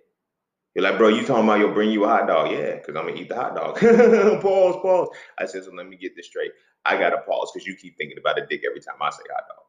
[0.75, 2.51] You're like, bro, you talking about you'll bring you a hot dog?
[2.51, 3.79] Yeah, because I'm gonna eat the hot dog.
[4.41, 5.09] pause, pause.
[5.37, 6.51] I said, so let me get this straight.
[6.85, 9.43] I gotta pause because you keep thinking about a dick every time I say hot
[9.49, 9.65] dog.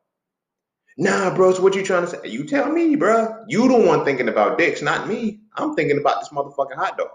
[0.99, 2.29] Nah, bro, so what you trying to say?
[2.29, 3.45] You tell me, bro.
[3.49, 5.41] You the one thinking about dicks, not me.
[5.57, 7.09] I'm thinking about this motherfucking hot dog.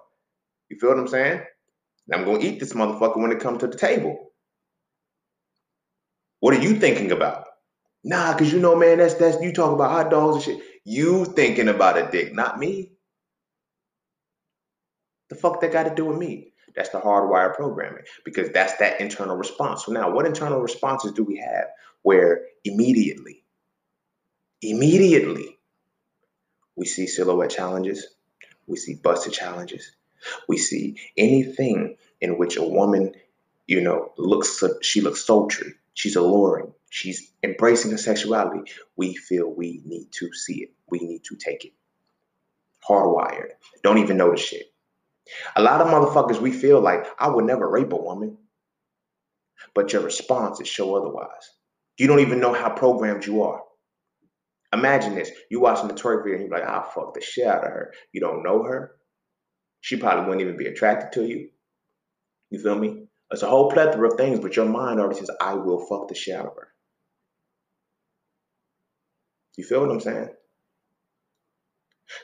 [0.70, 1.42] You feel what I'm saying?
[2.08, 4.32] And I'm gonna eat this motherfucker when it comes to the table.
[6.40, 7.46] What are you thinking about?
[8.04, 10.66] Nah, cause you know, man, that's that's you talking about hot dogs and shit.
[10.84, 12.92] You thinking about a dick, not me.
[15.30, 16.54] The fuck that got to do with me?
[16.76, 19.86] That's the hardwired programming because that's that internal response.
[19.86, 21.68] So now, what internal responses do we have
[22.02, 23.44] where immediately,
[24.62, 25.58] immediately,
[26.76, 28.16] we see silhouette challenges,
[28.68, 29.96] we see busted challenges,
[30.48, 33.14] we see anything in which a woman,
[33.68, 38.72] you know, looks she looks sultry, she's alluring, she's embracing her sexuality.
[38.96, 41.74] We feel we need to see it, we need to take it.
[42.88, 43.50] Hardwired.
[43.82, 44.68] Don't even know the shit.
[45.56, 48.38] A lot of motherfuckers, we feel like I would never rape a woman,
[49.74, 51.50] but your responses show otherwise.
[51.98, 53.62] You don't even know how programmed you are.
[54.72, 57.64] Imagine this: you watching the twerk video and you're like, "I'll fuck the shit out
[57.64, 58.96] of her." You don't know her.
[59.82, 61.50] She probably wouldn't even be attracted to you.
[62.50, 63.08] You feel me?
[63.32, 66.16] It's a whole plethora of things, but your mind already says, "I will fuck the
[66.16, 66.73] shit out of her."
[69.58, 70.30] You feel what I'm saying?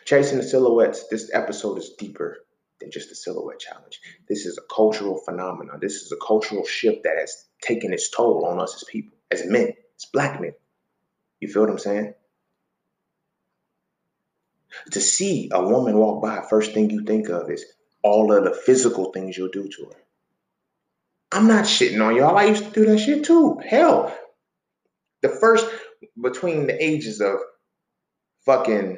[0.06, 1.08] Chasing the silhouettes.
[1.08, 2.38] This episode is deeper
[2.80, 4.00] than just a silhouette challenge.
[4.28, 5.80] This is a cultural phenomenon.
[5.82, 9.46] This is a cultural shift that has taken its toll on us as people, as
[9.46, 10.54] men, as black men.
[11.40, 12.14] You feel what I'm saying?
[14.92, 17.66] To see a woman walk by, first thing you think of is
[18.04, 20.02] all of the physical things you'll do to her.
[21.32, 22.38] I'm not shitting on y'all.
[22.38, 23.60] I used to do that shit too.
[23.68, 24.16] Hell,
[25.22, 25.68] the first
[26.22, 27.38] between the ages of
[28.46, 28.98] fucking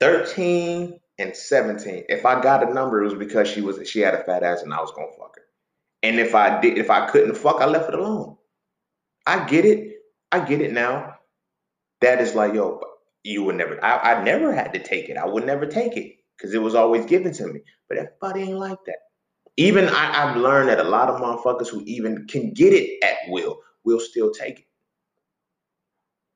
[0.00, 2.04] 13 and 17.
[2.08, 4.62] If I got a number, it was because she was she had a fat ass
[4.62, 5.42] and I was gonna fuck her.
[6.02, 8.36] And if I did, if I couldn't fuck, I left it alone.
[9.26, 9.96] I get it.
[10.32, 11.16] I get it now.
[12.00, 12.80] That is like, yo,
[13.24, 13.82] you would never.
[13.84, 15.18] I, I never had to take it.
[15.18, 17.60] I would never take it because it was always given to me.
[17.88, 18.96] But everybody ain't like that.
[19.56, 23.16] Even I, I've learned that a lot of motherfuckers who even can get it at
[23.28, 24.64] will will still take it.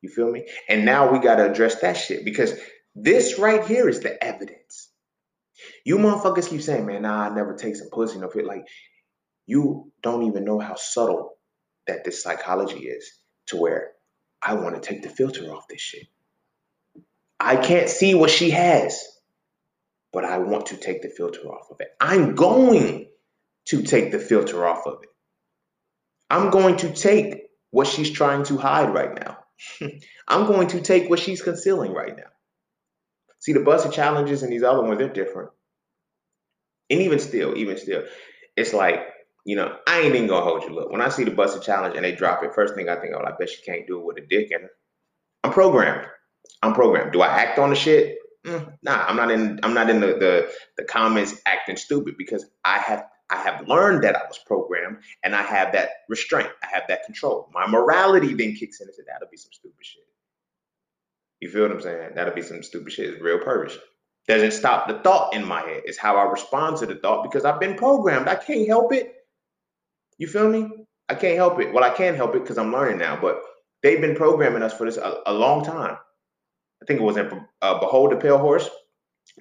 [0.04, 0.46] You feel me?
[0.68, 2.52] And now we got to address that shit because
[2.94, 4.90] this right here is the evidence.
[5.82, 8.18] You motherfuckers keep saying, man, nah, I never take some pussy.
[8.18, 8.44] No fit.
[8.44, 8.66] Like,
[9.46, 11.38] you don't even know how subtle
[11.86, 13.10] that this psychology is
[13.46, 13.92] to where
[14.42, 16.06] I want to take the filter off this shit.
[17.40, 19.02] I can't see what she has,
[20.12, 21.88] but I want to take the filter off of it.
[21.98, 23.08] I'm going
[23.68, 25.08] to take the filter off of it.
[26.28, 29.38] I'm going to take what she's trying to hide right now.
[30.28, 32.24] I'm going to take what she's concealing right now.
[33.40, 35.50] See, the busted challenges and these other ones, they're different.
[36.90, 38.04] And even still, even still,
[38.56, 39.00] it's like,
[39.44, 40.70] you know, I ain't even gonna hold you.
[40.70, 43.14] Look, when I see the busted challenge and they drop it, first thing I think,
[43.14, 44.70] oh, I bet she can't do it with a dick in her.
[45.42, 46.06] I'm programmed.
[46.62, 47.12] I'm programmed.
[47.12, 48.16] Do I act on the shit?
[48.46, 49.60] Mm, nah, I'm not in.
[49.62, 54.04] I'm not in the, the the comments acting stupid because I have I have learned
[54.04, 56.50] that I was programmed and I have that restraint.
[56.62, 57.48] I have that control.
[57.54, 60.02] My morality then kicks in and says, that'll be some stupid shit.
[61.40, 62.12] You feel what I'm saying?
[62.14, 63.10] That'll be some stupid shit.
[63.10, 63.76] It's real purpose.
[64.28, 65.82] Doesn't stop the thought in my head.
[65.84, 68.28] It's how I respond to the thought because I've been programmed.
[68.28, 69.14] I can't help it.
[70.16, 70.70] You feel me?
[71.08, 71.72] I can't help it.
[71.72, 73.42] Well, I can help it because I'm learning now, but
[73.82, 75.98] they've been programming us for this a, a long time.
[76.82, 77.28] I think it was in
[77.60, 78.68] uh, Behold the Pale Horse.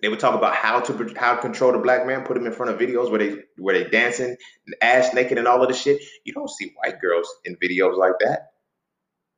[0.01, 2.51] They would talk about how to how to control the black man, put him in
[2.51, 4.35] front of videos where they where they dancing,
[4.81, 6.01] ass naked, and all of the shit.
[6.25, 8.47] You don't see white girls in videos like that.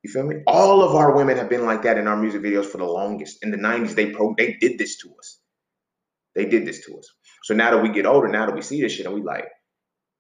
[0.04, 0.38] You feel me?
[0.48, 3.44] All of our women have been like that in our music videos for the longest.
[3.44, 5.40] In the 90s, they pro they did this to us.
[6.36, 7.10] They did this to us.
[7.44, 9.48] So now that we get older, now that we see this shit, and we like,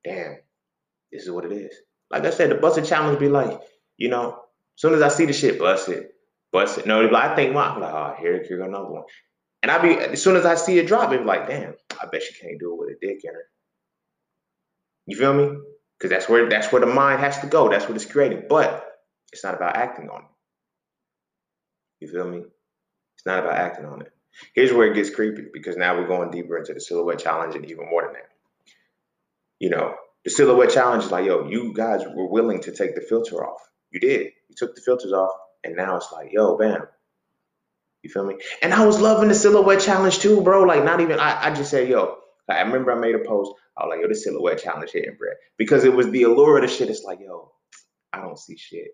[0.03, 0.37] damn,
[1.11, 1.73] this is what it is.
[2.09, 3.59] Like I said, the busted challenge be like,
[3.97, 6.11] you know, as soon as I see the shit, bust it,
[6.51, 6.85] bust it.
[6.85, 9.03] No, I think, well, I'm like, oh, here, here another one.
[9.65, 12.05] And I be as soon as I see it drop, it be like, damn, I
[12.05, 13.45] bet she can't do it with a dick in her.
[15.07, 15.57] You feel me?
[15.97, 17.69] because that's where that's where the mind has to go.
[17.69, 18.43] That's what it's creating.
[18.49, 18.85] But
[19.31, 20.27] it's not about acting on it.
[22.01, 22.39] You feel me?
[22.39, 24.11] It's not about acting on it.
[24.53, 27.65] Here's where it gets creepy because now we're going deeper into the silhouette challenge and
[27.65, 28.29] even more than that.
[29.59, 29.95] You know,
[30.25, 33.61] the silhouette challenge is like, yo, you guys were willing to take the filter off.
[33.91, 34.27] You did.
[34.49, 35.31] You took the filters off,
[35.63, 36.85] and now it's like, yo, bam.
[38.05, 38.35] You feel me?
[38.61, 40.61] And I was loving the silhouette challenge too, bro.
[40.61, 43.53] Like, not even I, I just said, yo, I remember I made a post.
[43.75, 45.29] I was like, yo, the silhouette challenge hitting, bro.
[45.57, 46.91] Because it was the allure of the shit.
[46.91, 47.51] It's like, yo,
[48.13, 48.89] I don't see shit.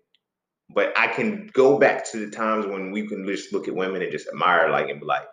[0.74, 4.00] But I can go back to the times when we can just look at women
[4.00, 5.28] and just admire, like, and be like,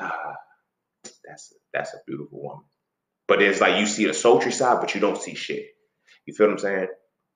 [0.00, 0.36] ah,
[1.22, 2.64] that's that's a beautiful woman.
[3.28, 5.66] But it's like you see the sultry side, but you don't see shit.
[6.24, 6.88] You feel what I'm saying?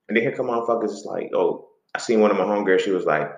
[0.07, 0.85] And then here come on motherfuckers.
[0.85, 2.79] It's like, oh, I seen one of my homegirls.
[2.79, 3.29] She was like,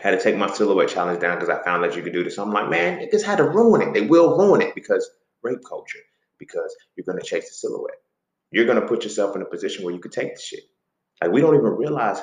[0.00, 2.38] had to take my silhouette challenge down because I found that you could do this.
[2.38, 3.94] I'm like, man, niggas had to ruin it.
[3.94, 5.08] They will ruin it because
[5.42, 5.98] rape culture.
[6.38, 7.98] Because you're gonna chase the silhouette.
[8.50, 10.64] You're gonna put yourself in a position where you could take the shit.
[11.22, 12.18] Like we don't even realize,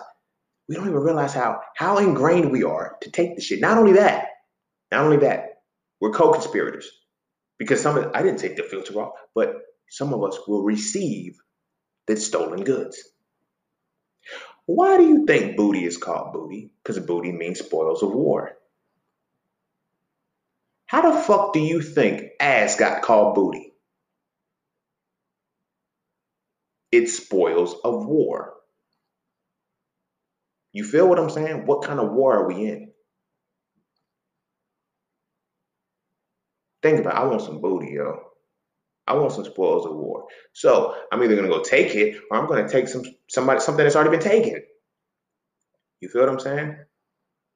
[0.67, 3.61] we don't even realize how how ingrained we are to take the shit.
[3.61, 4.28] Not only that,
[4.91, 5.61] not only that,
[6.01, 6.89] we're co-conspirators
[7.57, 9.55] because some of I didn't take the filter off, but
[9.89, 11.38] some of us will receive
[12.07, 13.01] the stolen goods.
[14.70, 16.72] Why do you think booty is called booty?
[16.84, 18.53] Because booty means spoils of war.
[20.88, 23.74] How the fuck do you think ass got called booty?
[26.91, 28.55] It's spoils of war.
[30.74, 31.65] You feel what I'm saying?
[31.65, 32.91] What kind of war are we in?
[36.84, 37.20] Think about it.
[37.20, 38.29] I want some booty, yo.
[39.10, 40.26] I want some spoils of war.
[40.53, 43.95] So I'm either gonna go take it or I'm gonna take some somebody something that's
[43.95, 44.64] already been taken.
[46.01, 46.78] You feel what I'm saying?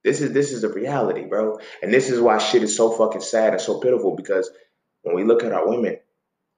[0.04, 1.60] This is this is the reality, bro.
[1.82, 4.50] And this is why shit is so fucking sad and so pitiful because
[5.04, 5.98] when we look at our women,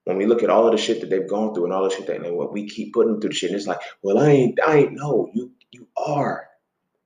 [0.05, 1.95] when we look at all of the shit that they've gone through and all the
[1.95, 4.29] shit that and what we keep putting through the shit, and it's like, well, I
[4.29, 6.47] ain't, I ain't no, you you are.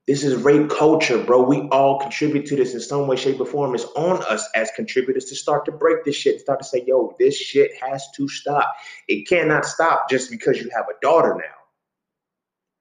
[0.10, 1.44] This is rape culture, bro.
[1.44, 3.76] We all contribute to this in some way, shape, or form.
[3.76, 7.16] It's on us as contributors to start to break this shit, start to say, yo,
[7.20, 8.74] this shit has to stop.
[9.08, 11.54] It cannot stop just because you have a daughter now.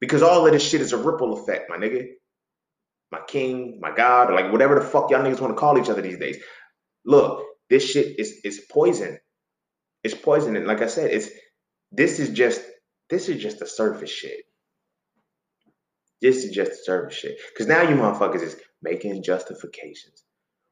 [0.01, 2.13] Because all of this shit is a ripple effect, my nigga.
[3.13, 5.91] My king, my God, or like whatever the fuck y'all niggas want to call each
[5.91, 6.39] other these days.
[7.05, 9.19] Look, this shit is is poison.
[10.03, 10.57] It's poison.
[10.57, 11.29] And like I said, it's
[11.93, 12.63] this is just
[13.11, 14.48] this is just the surface shit.
[16.21, 17.39] This is just service shit.
[17.53, 20.25] Because now you motherfuckers is making justifications.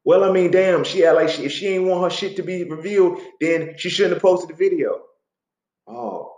[0.04, 2.42] Well, I mean, damn, she had like she, if she ain't want her shit to
[2.42, 5.02] be revealed, then she shouldn't have posted the video.
[5.86, 6.32] Oh,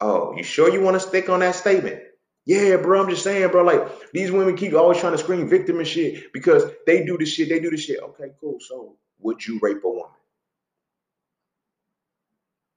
[0.00, 2.00] oh, you sure you want to stick on that statement?
[2.46, 3.62] Yeah, bro, I'm just saying, bro.
[3.62, 7.30] Like these women keep always trying to scream victim and shit because they do this
[7.30, 8.00] shit, they do this shit.
[8.00, 8.58] Okay, cool.
[8.60, 10.10] So would you rape a woman?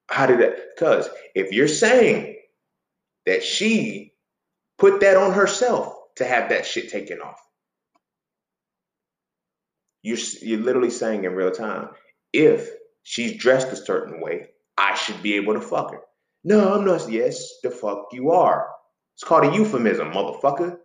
[0.09, 0.75] How did that?
[0.75, 2.37] Because if you're saying
[3.25, 4.13] that she
[4.77, 7.39] put that on herself to have that shit taken off.
[10.01, 11.89] You're, you're literally saying in real time,
[12.31, 12.69] if
[13.03, 14.47] she's dressed a certain way,
[14.77, 16.01] I should be able to fuck her.
[16.43, 17.09] No, I'm not.
[17.09, 18.69] Yes, the fuck you are.
[19.15, 20.77] It's called a euphemism, motherfucker.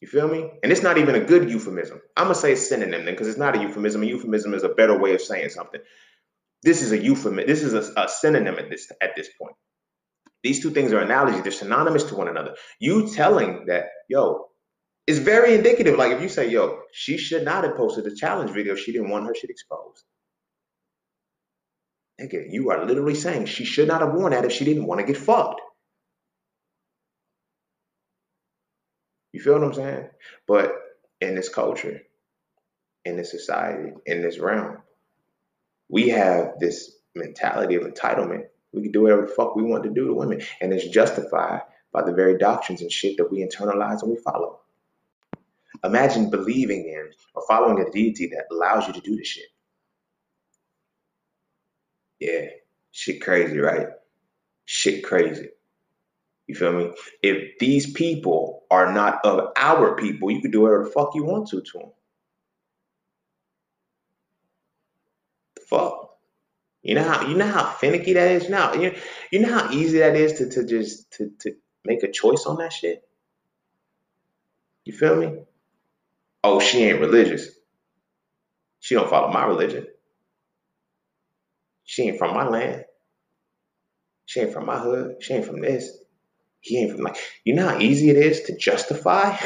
[0.00, 0.50] You feel me?
[0.62, 2.00] And it's not even a good euphemism.
[2.16, 4.02] I'm gonna say synonym then, because it's not a euphemism.
[4.02, 5.80] A euphemism is a better way of saying something.
[6.64, 7.46] This is a euphemism.
[7.46, 9.54] This is a, a synonym at this at this point.
[10.42, 11.42] These two things are analogies.
[11.42, 12.54] They're synonymous to one another.
[12.80, 14.46] You telling that, yo,
[15.06, 15.96] is very indicative.
[15.96, 18.74] Like if you say, yo, she should not have posted the challenge video.
[18.74, 20.04] She didn't want her shit exposed.
[22.20, 25.00] Nigga, you are literally saying she should not have worn that if she didn't want
[25.00, 25.60] to get fucked.
[29.32, 30.08] You feel what I'm saying?
[30.46, 30.72] But
[31.20, 32.02] in this culture,
[33.04, 34.78] in this society, in this realm,
[35.88, 39.90] we have this mentality of entitlement we can do whatever the fuck we want to
[39.90, 40.42] do to women.
[40.60, 41.62] And it's justified
[41.92, 44.60] by the very doctrines and shit that we internalize and we follow.
[45.84, 49.46] Imagine believing in or following a deity that allows you to do this shit.
[52.20, 52.46] Yeah,
[52.92, 53.88] shit crazy, right?
[54.64, 55.48] Shit crazy.
[56.46, 56.92] You feel me?
[57.22, 61.24] If these people are not of our people, you can do whatever the fuck you
[61.24, 61.90] want to to them.
[65.56, 66.11] The fuck?
[66.82, 68.74] You know how you know how finicky that is now.
[68.74, 68.94] You
[69.30, 71.54] you know how easy that is to to just to to
[71.84, 73.04] make a choice on that shit.
[74.84, 75.44] You feel me?
[76.42, 77.48] Oh, she ain't religious.
[78.80, 79.86] She don't follow my religion.
[81.84, 82.84] She ain't from my land.
[84.26, 85.16] She ain't from my hood.
[85.20, 85.88] She ain't from this.
[86.60, 87.16] He ain't from like.
[87.44, 89.36] You know how easy it is to justify.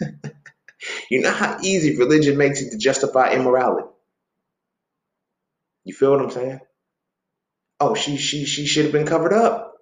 [1.10, 3.88] you know how easy religion makes it to justify immorality.
[5.84, 6.60] You feel what I'm saying?
[7.80, 9.74] Oh, she she she should have been covered up.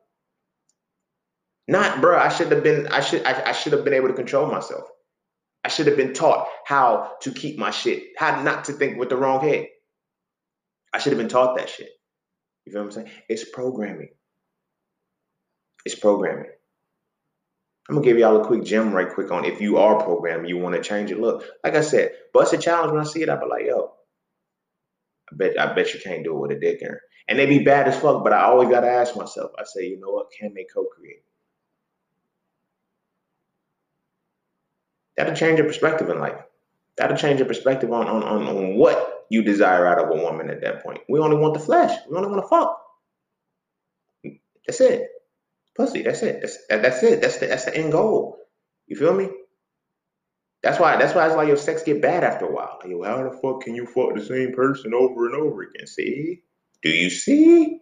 [1.69, 2.19] Not, bro.
[2.19, 2.89] I should have been.
[2.89, 3.25] I should.
[3.25, 4.85] I, I should have been able to control myself.
[5.65, 9.09] I should have been taught how to keep my shit, how not to think with
[9.11, 9.69] the wrong head.
[10.93, 11.91] I should have been taught that shit.
[12.67, 13.11] You feel what I'm saying?
[13.29, 14.11] It's programming.
[15.87, 16.51] It's programming.
[17.89, 20.59] I'm gonna give y'all a quick gem right quick on if you are programmed, you
[20.59, 21.21] want to change it.
[21.21, 23.93] Look, like I said, bust a challenge when I see it, I'll be like, yo,
[25.33, 26.97] I bet I bet you can't do it with a dick in.
[27.27, 29.99] And they be bad as fuck, but I always gotta ask myself, I say, you
[29.99, 31.23] know what, can they co-create?
[35.17, 36.41] That'll change your perspective in life.
[36.97, 40.51] That'll change your perspective on, on, on, on what you desire out of a woman
[40.51, 41.01] at that point.
[41.09, 41.97] We only want the flesh.
[42.11, 42.81] We only want to fuck.
[44.67, 45.09] That's it.
[45.77, 46.03] Pussy.
[46.03, 46.41] That's it.
[46.41, 47.21] That's that's it.
[47.21, 48.39] That's the that's the end goal.
[48.87, 49.29] You feel me?
[50.63, 52.79] That's why that's why it's like your sex get bad after a while.
[52.81, 55.87] Like, yo, how the fuck can you fuck the same person over and over again?
[55.87, 56.43] See?
[56.85, 57.81] Do you see?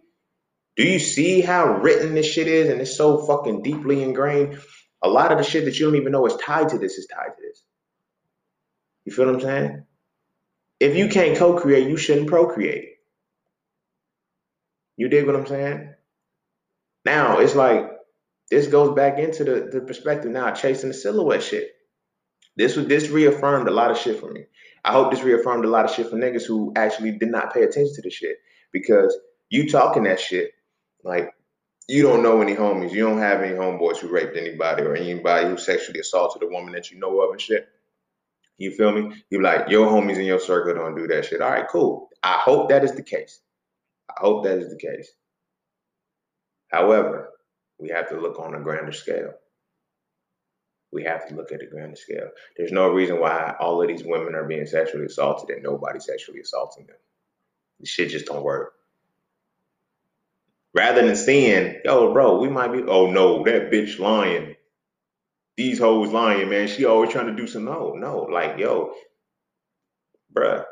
[0.75, 4.59] Do you see how written this shit is and it's so fucking deeply ingrained?
[5.03, 7.05] A lot of the shit that you don't even know is tied to this is
[7.05, 7.61] tied to this.
[9.05, 9.85] You feel what I'm saying?
[10.79, 12.89] If you can't co-create, you shouldn't procreate.
[14.97, 15.93] You dig what I'm saying?
[17.05, 17.91] Now it's like
[18.49, 21.69] this goes back into the, the perspective now, chasing the silhouette shit.
[22.55, 24.45] This was this reaffirmed a lot of shit for me.
[24.85, 27.63] I hope this reaffirmed a lot of shit for niggas who actually did not pay
[27.63, 28.37] attention to this shit.
[28.73, 29.17] Because
[29.49, 30.51] you talking that shit,
[31.03, 31.31] like
[31.87, 32.91] you don't know any homies.
[32.91, 36.73] You don't have any homeboys who raped anybody or anybody who sexually assaulted a woman
[36.73, 37.67] that you know of and shit.
[38.57, 39.23] You feel me?
[39.29, 41.41] You like your homies in your circle don't do that shit.
[41.41, 42.09] All right, cool.
[42.23, 43.41] I hope that is the case.
[44.09, 45.11] I hope that is the case.
[46.69, 47.29] However,
[47.79, 49.33] we have to look on a grander scale.
[50.91, 52.29] We have to look at a grander scale.
[52.55, 56.39] There's no reason why all of these women are being sexually assaulted and nobody's sexually
[56.39, 56.95] assaulting them.
[57.79, 58.73] This shit just don't work.
[60.75, 64.55] Rather than seeing, yo, bro, we might be, oh no, that bitch lying.
[65.57, 66.67] These hoes lying, man.
[66.67, 68.21] She always trying to do some, no, no.
[68.23, 68.93] Like, yo,
[70.35, 70.63] bruh,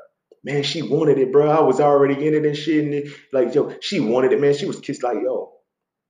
[0.43, 1.49] man, she wanted it, bro.
[1.49, 2.84] I was already in it and shit.
[2.84, 4.56] And it, like, yo, she wanted it, man.
[4.56, 5.52] She was kissed like, yo,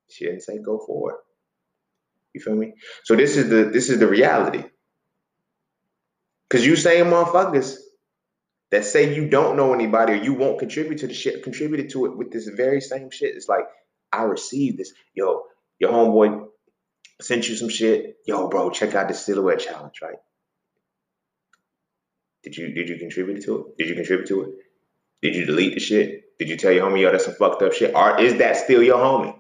[0.10, 1.18] she didn't say go for it.
[2.34, 2.74] You feel me?
[3.04, 4.64] So this is the this is the reality.
[6.50, 7.78] Cause you saying motherfuckers
[8.72, 12.06] that say you don't know anybody or you won't contribute to the shit, contributed to
[12.06, 13.36] it with this very same shit.
[13.36, 13.66] It's like,
[14.12, 14.94] I received this.
[15.14, 15.44] Yo,
[15.80, 16.48] your homeboy
[17.22, 18.16] sent you some shit.
[18.26, 20.18] Yo, bro, check out the silhouette challenge, right?
[22.44, 23.78] Did you did you contribute to it?
[23.78, 24.50] Did you contribute to it?
[25.22, 26.38] Did you delete the shit?
[26.40, 27.96] Did you tell your homie, yo, that's some fucked up shit?
[27.96, 29.36] Or is that still your homie?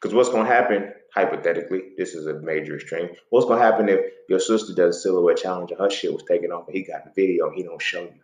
[0.00, 3.10] Because what's to happen, hypothetically, this is a major extreme.
[3.30, 6.52] What's to happen if your sister does a silhouette challenge and her shit was taken
[6.52, 8.20] off and he got the video and he don't show you?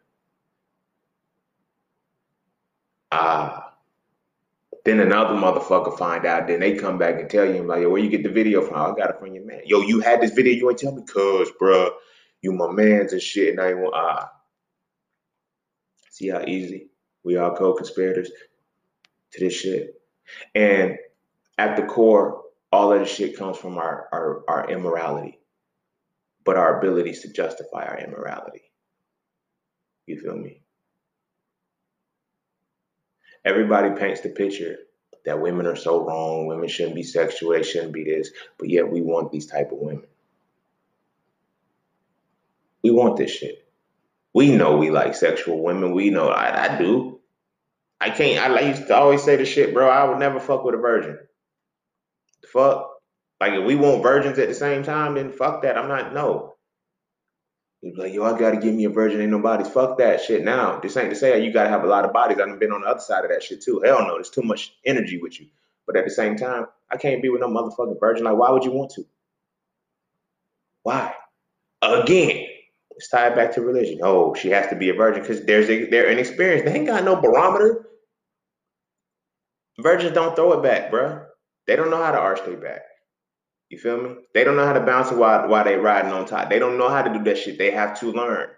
[3.11, 3.73] Ah.
[4.85, 6.47] Then another motherfucker find out.
[6.47, 8.77] Then they come back and tell you, like, yo, where you get the video from?
[8.77, 9.63] I got it from your man.
[9.65, 10.53] Yo, you had this video.
[10.53, 11.91] You ain't tell me, cuz, bruh,
[12.43, 13.51] you my mans and shit.
[13.51, 14.31] And I ain't want, ah.
[16.11, 16.91] See how easy
[17.25, 18.31] we are co-conspirators
[19.33, 20.01] to this shit.
[20.55, 20.99] And
[21.57, 22.44] at the core,
[22.75, 25.39] all of this shit comes from our, our, our immorality,
[26.45, 28.63] but our abilities to justify our immorality.
[30.07, 30.61] You feel me?
[33.45, 34.79] Everybody paints the picture
[35.25, 38.91] that women are so wrong, women shouldn't be sexual, they shouldn't be this, but yet
[38.91, 40.07] we want these type of women.
[42.83, 43.67] We want this shit.
[44.35, 45.95] We know we like sexual women.
[45.95, 47.21] We know I, I do.
[48.01, 48.39] I can't.
[48.45, 49.89] I used to always say the shit, bro.
[49.89, 51.19] I would never fuck with a virgin
[52.55, 52.91] fuck?
[53.41, 55.77] Like if we want virgins at the same time, then fuck that.
[55.77, 56.55] I'm not no.
[57.83, 59.69] He's like, yo, I gotta give me a virgin, ain't nobody's.
[59.69, 60.43] Fuck that shit.
[60.43, 62.39] Now, this ain't to say you gotta have a lot of bodies.
[62.41, 63.83] I've been on the other side of that shit too.
[63.85, 65.49] Hell no, there's too much energy with you.
[65.87, 68.25] But at the same time, I can't be with no motherfucking virgin.
[68.25, 69.05] Like, why would you want to?
[70.83, 71.13] Why?
[71.83, 72.47] Again,
[72.93, 74.01] let's tie it back to religion.
[74.03, 76.65] Oh, she has to be a virgin because there's a, they're inexperienced.
[76.65, 77.87] They ain't got no barometer.
[79.79, 81.24] Virgins don't throw it back, bruh.
[81.67, 82.83] They don't know how to arch their back.
[83.71, 84.15] You feel me?
[84.35, 86.51] They don't know how to bounce while while they riding on top.
[86.51, 87.59] They don't know how to do that shit.
[87.59, 88.49] They have to learn.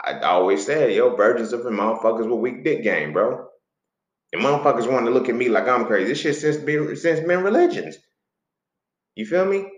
[0.00, 3.46] I always said, yo, virgins are for motherfuckers with weak dick game, bro.
[4.32, 6.08] And motherfuckers want to look at me like I'm crazy.
[6.08, 7.96] This shit since been since been religions.
[9.14, 9.70] You feel me?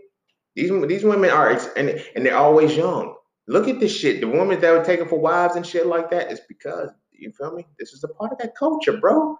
[0.55, 3.15] These these women are and and they're always young.
[3.49, 4.21] Look at this shit.
[4.21, 7.53] The women that were taken for wives and shit like that is because you feel
[7.53, 7.67] me.
[7.79, 9.37] This is a part of that culture, bro.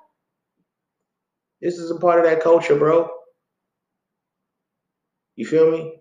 [1.63, 3.11] This is a part of that culture, bro.
[5.37, 5.95] You feel me?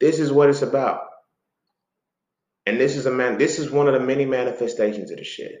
[0.00, 1.02] This is what it's about.
[2.66, 5.54] And this is a man, this is one of the many manifestations of the shit.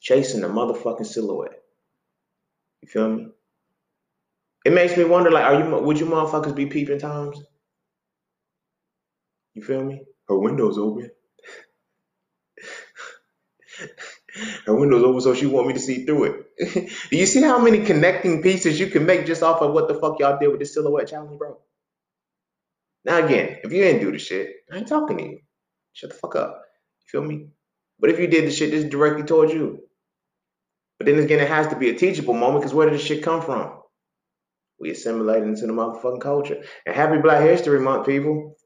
[0.00, 1.62] chasing the motherfucking silhouette.
[2.82, 3.28] You feel me?
[4.64, 7.40] It makes me wonder, like, are you would you motherfuckers be peeping times?
[9.54, 10.02] You feel me?
[10.28, 11.10] Her window's open.
[14.66, 16.24] Her window's open, so she want me to see through
[16.58, 16.90] it.
[17.10, 19.94] Do you see how many connecting pieces you can make just off of what the
[19.94, 21.58] fuck y'all did with the silhouette challenge, bro?
[23.04, 25.40] Now again, if you didn't do the shit, I ain't talking to you.
[25.92, 26.62] Shut the fuck up.
[27.00, 27.48] You feel me?
[28.00, 29.80] But if you did the shit, this directly towards you.
[30.98, 33.22] But then again, it has to be a teachable moment because where did this shit
[33.22, 33.72] come from?
[34.80, 36.62] We assimilated into the motherfucking culture.
[36.86, 38.56] And happy Black History Month, people.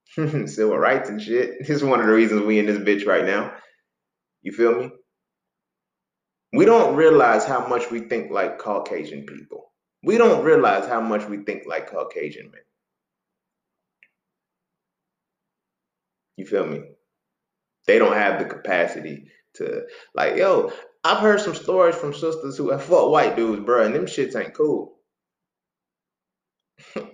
[0.14, 1.58] Civil rights and shit.
[1.60, 3.54] This is one of the reasons we in this bitch right now.
[4.42, 4.90] You feel me?
[6.52, 9.72] We don't realize how much we think like Caucasian people.
[10.02, 12.60] We don't realize how much we think like Caucasian men.
[16.36, 16.82] You feel me?
[17.86, 19.82] They don't have the capacity to
[20.14, 20.72] like, yo,
[21.04, 24.38] I've heard some stories from sisters who have fought white dudes, bro, and them shits
[24.40, 24.98] ain't cool.
[26.94, 27.04] you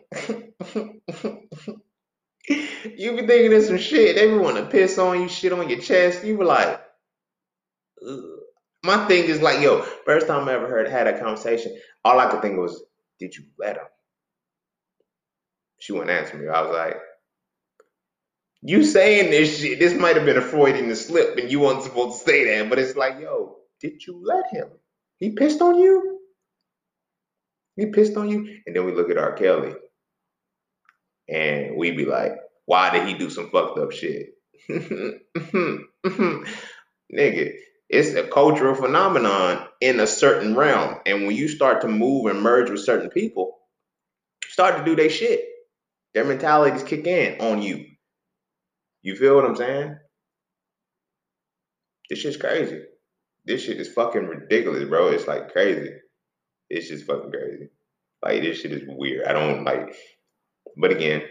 [3.16, 6.24] be thinking of some shit, they want to piss on you, shit on your chest.
[6.24, 6.83] You were like.
[8.84, 12.30] My thing is like, yo, first time I ever heard had a conversation, all I
[12.30, 12.84] could think was,
[13.18, 13.86] did you let him?
[15.80, 16.48] She wouldn't answer me.
[16.48, 16.96] I was like,
[18.62, 22.18] you saying this shit, this might have been a Freudian slip and you weren't supposed
[22.18, 24.68] to say that, but it's like, yo, did you let him?
[25.18, 26.20] He pissed on you?
[27.76, 28.60] He pissed on you?
[28.66, 29.32] And then we look at R.
[29.32, 29.74] Kelly
[31.28, 32.36] and we be like,
[32.66, 34.30] why did he do some fucked up shit?
[37.12, 37.52] Nigga,
[37.88, 40.96] it's a cultural phenomenon in a certain realm.
[41.06, 43.58] And when you start to move and merge with certain people,
[44.48, 45.44] start to do their shit.
[46.14, 47.86] Their mentalities kick in on you.
[49.02, 49.98] You feel what I'm saying?
[52.08, 52.82] This shit's crazy.
[53.44, 55.08] This shit is fucking ridiculous, bro.
[55.08, 55.90] It's like crazy.
[56.70, 57.68] It's just fucking crazy.
[58.22, 59.26] Like this shit is weird.
[59.26, 59.94] I don't like.
[60.76, 61.22] But again,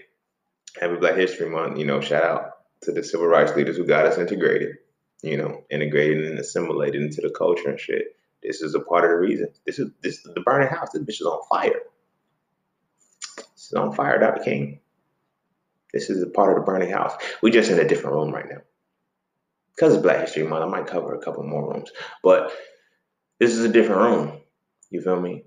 [0.79, 1.79] Happy Black History Month.
[1.79, 2.45] You know, shout out
[2.83, 4.75] to the civil rights leaders who got us integrated.
[5.23, 8.17] You know, integrated and assimilated into the culture and shit.
[8.43, 9.47] This is a part of the reason.
[9.65, 10.91] This is this the burning house.
[10.91, 11.79] This bitch is on fire.
[13.37, 14.43] This is on fire, Dr.
[14.43, 14.79] King.
[15.93, 17.13] This is a part of the burning house.
[17.41, 18.61] We just in a different room right now.
[19.73, 21.91] Because it's Black History Month, I might cover a couple more rooms.
[22.21, 22.51] But
[23.39, 24.41] this is a different room.
[24.89, 25.45] You feel me?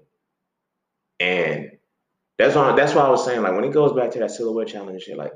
[1.20, 1.72] And
[2.38, 4.68] that's why that's why I was saying, like, when it goes back to that silhouette
[4.68, 5.32] challenge shit, like,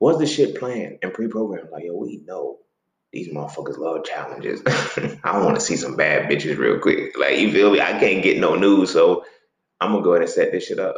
[0.00, 1.70] was the shit planned and pre-programmed?
[1.70, 2.58] Like, yo, we know
[3.12, 4.62] these motherfuckers love challenges.
[5.24, 7.16] I want to see some bad bitches real quick.
[7.18, 7.80] Like, you feel me?
[7.80, 9.24] I can't get no news, so
[9.80, 10.96] I'm gonna go ahead and set this shit up.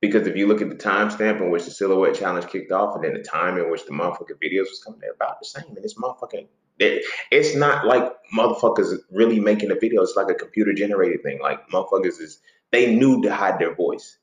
[0.00, 3.04] Because if you look at the timestamp in which the silhouette challenge kicked off, and
[3.04, 5.76] then the time in which the motherfucking videos was coming, they're about the same.
[5.76, 6.46] And it's motherfucking,
[6.78, 10.02] it, it's not like motherfuckers really making a video.
[10.02, 11.38] It's like a computer generated thing.
[11.40, 12.40] Like motherfuckers is,
[12.72, 14.16] they knew to hide their voice.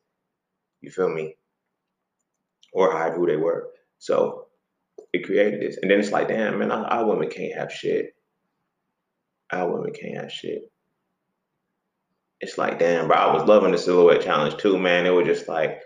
[0.82, 1.36] You feel me?
[2.74, 3.70] Or hide who they were.
[4.00, 4.47] So
[5.14, 5.78] it created this.
[5.82, 8.16] And then it's like, damn, man, our, our women can't have shit.
[9.52, 10.64] Our women can't have shit
[12.40, 15.06] it's like, damn, bro, I was loving the silhouette challenge too, man.
[15.06, 15.82] It was just like,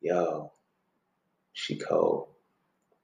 [0.00, 0.52] yo,
[1.52, 2.28] she cold.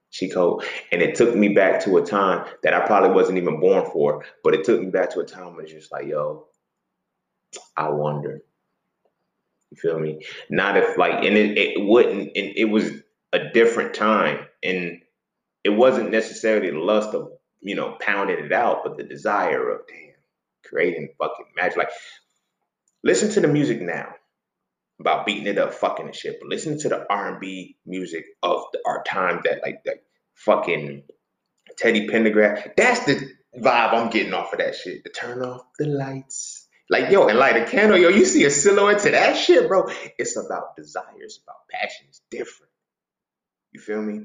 [0.09, 0.63] She cold.
[0.91, 4.25] And it took me back to a time that I probably wasn't even born for,
[4.43, 6.47] but it took me back to a time when it's just like, yo,
[7.75, 8.41] I wonder.
[9.71, 10.21] You feel me?
[10.49, 12.91] Not if like, and it, it wouldn't, and it was
[13.33, 14.45] a different time.
[14.63, 15.01] And
[15.67, 17.29] it wasn't necessarily the lust of,
[17.61, 20.15] you know, pounding it out, but the desire of, damn,
[20.65, 21.77] creating fucking magic.
[21.77, 21.89] Like
[23.03, 24.15] Listen to the music now
[24.99, 26.39] about beating it up, fucking and shit.
[26.41, 30.03] But listen to the R and B music of the, our time that like that
[30.35, 31.03] fucking
[31.77, 32.71] Teddy Pendergrass.
[32.77, 35.05] That's the vibe I'm getting off of that shit.
[35.05, 36.67] To turn off the lights.
[36.89, 39.89] Like, yo, and light a candle, yo, you see a silhouette to that shit, bro.
[40.19, 42.71] It's about desire, it's about passion, it's different.
[43.73, 44.23] You feel me?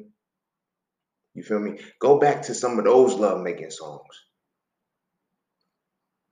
[1.34, 1.78] You feel me?
[1.98, 4.24] Go back to some of those love making songs.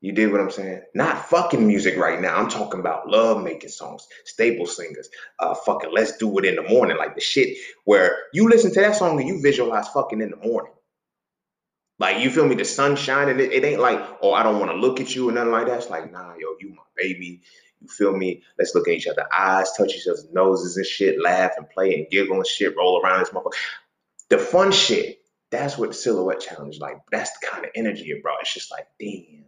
[0.03, 0.83] You did what I'm saying?
[0.95, 2.37] Not fucking music right now.
[2.37, 5.11] I'm talking about love making songs, staple singers.
[5.39, 8.81] Uh, fucking let's do it in the morning, like the shit where you listen to
[8.81, 10.73] that song and you visualize fucking in the morning.
[11.99, 12.55] Like you feel me?
[12.55, 13.39] The sun shining.
[13.41, 15.67] It, it ain't like, oh, I don't want to look at you and nothing like
[15.67, 15.79] that.
[15.79, 17.43] It's like, nah, yo, you my baby.
[17.83, 18.43] You feel me?
[18.59, 21.95] Let's look at each other's eyes, touch each other's noses and shit, laugh and play
[21.95, 23.53] and giggle and shit, roll around this motherfucker
[24.31, 25.19] the fun shit,
[25.51, 26.97] that's what silhouette challenge like.
[27.11, 28.41] That's the kind of energy it brought.
[28.43, 29.45] It's just like, damn,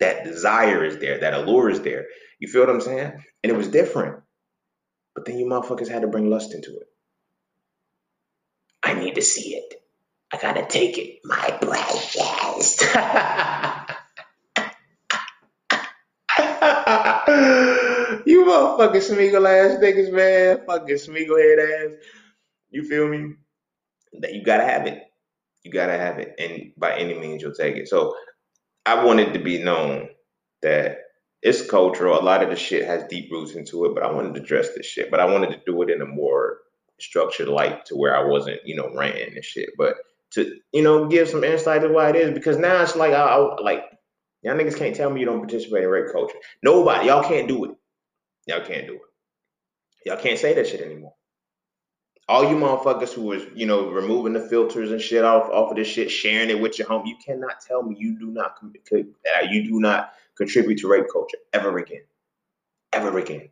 [0.00, 2.06] that desire is there, that allure is there.
[2.40, 3.12] You feel what I'm saying?
[3.42, 4.22] And it was different.
[5.14, 6.86] But then you motherfuckers had to bring lust into it.
[8.82, 9.74] I need to see it.
[10.32, 11.20] I gotta take it.
[11.24, 12.80] My precious.
[18.26, 20.60] you motherfucking Smeagol ass niggas, man.
[20.66, 21.92] Fucking Smeagol head ass.
[22.74, 23.34] You feel me?
[24.20, 25.02] That you gotta have it.
[25.62, 26.34] You gotta have it.
[26.38, 27.88] And by any means you'll take it.
[27.88, 28.14] So
[28.84, 30.08] I wanted to be known
[30.62, 30.98] that
[31.42, 32.20] it's cultural.
[32.20, 34.74] A lot of the shit has deep roots into it, but I wanted to address
[34.74, 35.10] this shit.
[35.10, 36.58] But I wanted to do it in a more
[37.00, 39.70] structured light to where I wasn't, you know, ranting and shit.
[39.78, 39.96] But
[40.32, 42.34] to, you know, give some insight to why it is.
[42.34, 43.84] Because now it's like I, I like
[44.44, 46.36] Y'all niggas can't tell me you don't participate in rape culture.
[46.62, 47.70] Nobody, y'all can't do it.
[48.46, 49.00] Y'all can't do it.
[50.04, 51.14] Y'all can't say that shit anymore.
[52.28, 55.76] All you motherfuckers who was, you know, removing the filters and shit off off of
[55.76, 58.58] this shit, sharing it with your home, you cannot tell me you do not
[59.50, 62.02] you do not contribute to rape culture ever again,
[62.92, 63.50] ever again,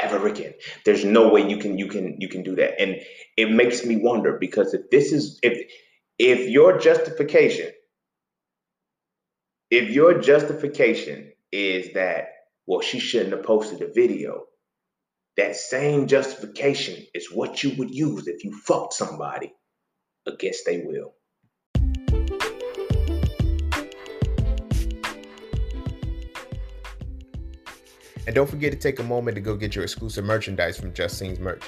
[0.00, 0.54] ever again.
[0.84, 2.96] There's no way you can you can you can do that, and
[3.36, 5.70] it makes me wonder because if this is if
[6.18, 7.70] if your justification
[9.72, 12.28] if your justification is that,
[12.66, 14.44] well, she shouldn't have posted a video,
[15.36, 19.52] that same justification is what you would use if you fucked somebody
[20.26, 21.14] against they will.
[28.24, 31.18] And don't forget to take a moment to go get your exclusive merchandise from Just
[31.18, 31.62] Cine's merch.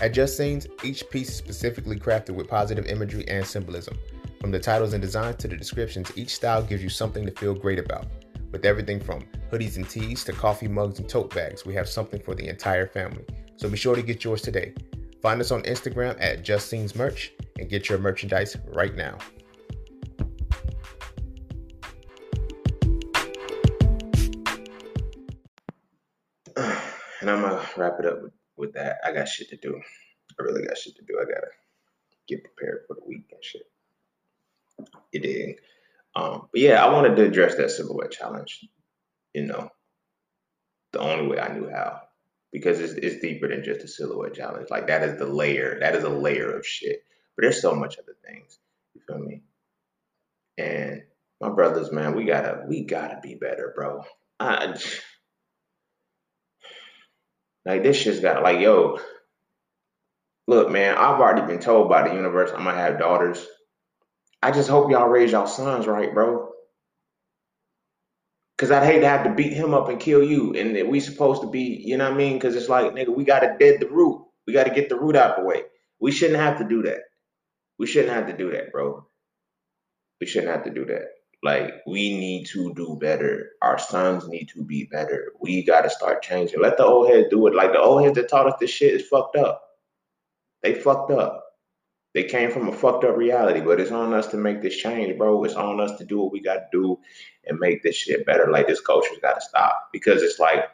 [0.00, 3.98] At Just Cine's, each piece is specifically crafted with positive imagery and symbolism.
[4.40, 7.52] From the titles and designs to the descriptions, each style gives you something to feel
[7.52, 8.06] great about.
[8.50, 12.20] With everything from hoodies and tees to coffee mugs and tote bags, we have something
[12.20, 13.24] for the entire family.
[13.56, 14.74] So be sure to get yours today.
[15.20, 19.18] Find us on Instagram at Just Cine's Merch and get your merchandise right now.
[27.20, 28.98] And I'm gonna wrap it up with, with that.
[29.04, 29.78] I got shit to do.
[30.38, 31.18] I really got shit to do.
[31.20, 31.48] I gotta
[32.28, 33.62] get prepared for the week and shit.
[35.12, 35.56] You dig?
[36.18, 38.66] Um, but yeah, I wanted to address that silhouette challenge.
[39.34, 39.70] You know,
[40.92, 42.00] the only way I knew how,
[42.50, 44.68] because it's, it's deeper than just a silhouette challenge.
[44.70, 45.78] Like that is the layer.
[45.80, 47.04] That is a layer of shit.
[47.36, 48.58] But there's so much other things.
[48.94, 49.42] You feel me?
[50.56, 51.02] And
[51.40, 54.02] my brothers, man, we gotta we gotta be better, bro.
[54.40, 54.74] I,
[57.64, 58.98] like this shit's got like yo.
[60.48, 63.46] Look, man, I've already been told by the universe I'm gonna have daughters
[64.42, 66.52] I just hope y'all raise y'all sons right, bro.
[68.56, 70.54] Cause I'd hate to have to beat him up and kill you.
[70.54, 72.40] And we supposed to be, you know what I mean?
[72.40, 74.24] Cause it's like, nigga, we gotta dead the root.
[74.46, 75.62] We gotta get the root out the way.
[76.00, 77.00] We shouldn't have to do that.
[77.78, 79.06] We shouldn't have to do that, bro.
[80.20, 81.06] We shouldn't have to do that.
[81.44, 83.50] Like, we need to do better.
[83.62, 85.32] Our sons need to be better.
[85.40, 86.60] We gotta start changing.
[86.60, 87.54] Let the old heads do it.
[87.54, 89.62] Like the old heads that taught us this shit is fucked up.
[90.62, 91.44] They fucked up.
[92.18, 95.16] They came from a fucked up reality, but it's on us to make this change,
[95.16, 95.44] bro.
[95.44, 96.98] It's on us to do what we got to do
[97.46, 98.50] and make this shit better.
[98.50, 100.64] Like this culture's got to stop because it's like,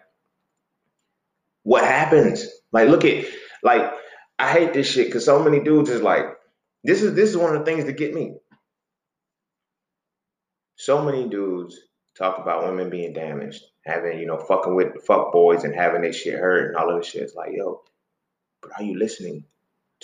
[1.63, 2.49] what happens?
[2.73, 3.27] Like, look at,
[3.63, 3.93] like,
[4.39, 6.25] I hate this shit because so many dudes is like,
[6.83, 8.37] this is this is one of the things that get me.
[10.77, 11.79] So many dudes
[12.17, 16.15] talk about women being damaged, having you know fucking with fuck boys and having their
[16.15, 17.21] shit hurt and all of this shit.
[17.21, 17.83] It's like, yo,
[18.63, 19.45] but are you listening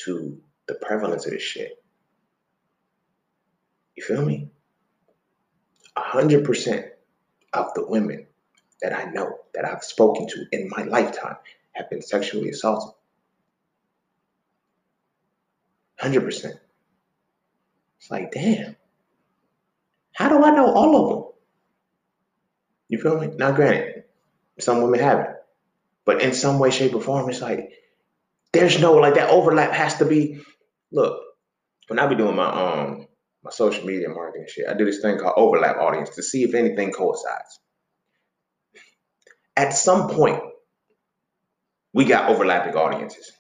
[0.00, 1.82] to the prevalence of this shit.
[3.97, 4.51] You feel me?
[5.97, 6.86] A hundred percent
[7.52, 8.26] of the women
[8.80, 11.36] that I know that I've spoken to in my lifetime
[11.72, 12.94] have been sexually assaulted.
[16.01, 16.55] 100%.
[17.98, 18.76] It's like, damn,
[20.12, 21.32] how do I know all of them?
[22.88, 23.26] You feel me?
[23.36, 24.05] Now, granted,
[24.59, 25.36] some women haven't,
[26.06, 27.72] but in some way, shape, or form, it's like
[28.52, 30.40] there's no like that overlap has to be
[30.92, 31.22] look,
[31.88, 33.06] when I be doing my um
[33.42, 36.54] my social media marketing shit, I do this thing called overlap audience to see if
[36.54, 37.60] anything coincides.
[39.56, 40.42] At some point,
[41.92, 43.32] we got overlapping audiences,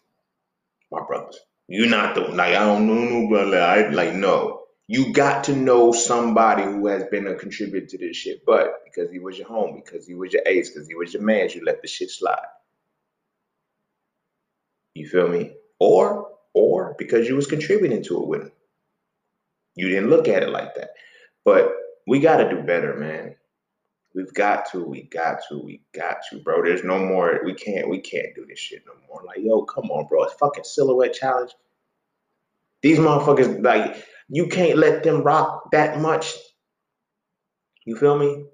[0.90, 1.38] my brothers.
[1.68, 3.60] You're not the like I don't know no brother.
[3.60, 4.62] I like no.
[4.88, 9.08] You got to know somebody who has been a contributor to this shit, but because
[9.12, 11.62] he was your home, because he was your ace, because he was your man, you
[11.64, 12.44] let the shit slide.
[14.94, 15.52] You feel me?
[15.78, 18.52] Or or because you was contributing to it with them.
[19.76, 20.90] You didn't look at it like that.
[21.44, 21.72] But
[22.06, 23.36] we got to do better, man.
[24.14, 26.62] We've got to, we got to, we got to, bro.
[26.62, 29.22] There's no more, we can't, we can't do this shit no more.
[29.24, 30.24] Like, yo, come on, bro.
[30.24, 31.52] It's fucking silhouette challenge.
[32.82, 36.34] These motherfuckers, like, you can't let them rock that much.
[37.84, 38.46] You feel me?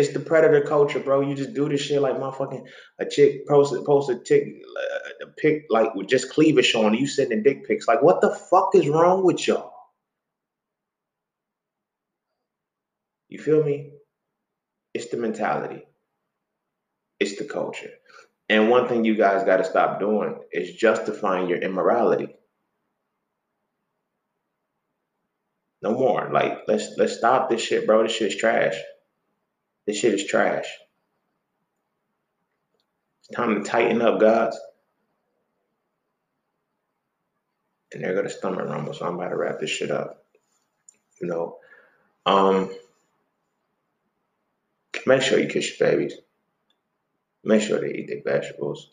[0.00, 1.20] It's the predator culture, bro.
[1.20, 2.64] You just do this shit like motherfucking
[2.98, 6.94] a chick post post a tick uh, a pic like with just cleavage showing.
[6.94, 7.86] You sending dick pics.
[7.86, 9.74] Like, what the fuck is wrong with y'all?
[13.28, 13.92] You feel me?
[14.94, 15.84] It's the mentality.
[17.20, 17.90] It's the culture.
[18.48, 22.34] And one thing you guys got to stop doing is justifying your immorality.
[25.82, 26.30] No more.
[26.32, 28.02] Like let's let's stop this shit, bro.
[28.02, 28.76] This shit is trash.
[29.86, 30.66] This shit is trash.
[33.20, 34.56] It's time to tighten up, guys.
[37.92, 40.24] And they're gonna stomach rumble, so I'm about to wrap this shit up.
[41.20, 41.58] You know,
[42.24, 42.70] um,
[45.06, 46.14] make sure you kiss your babies.
[47.42, 48.90] Make sure they eat their vegetables.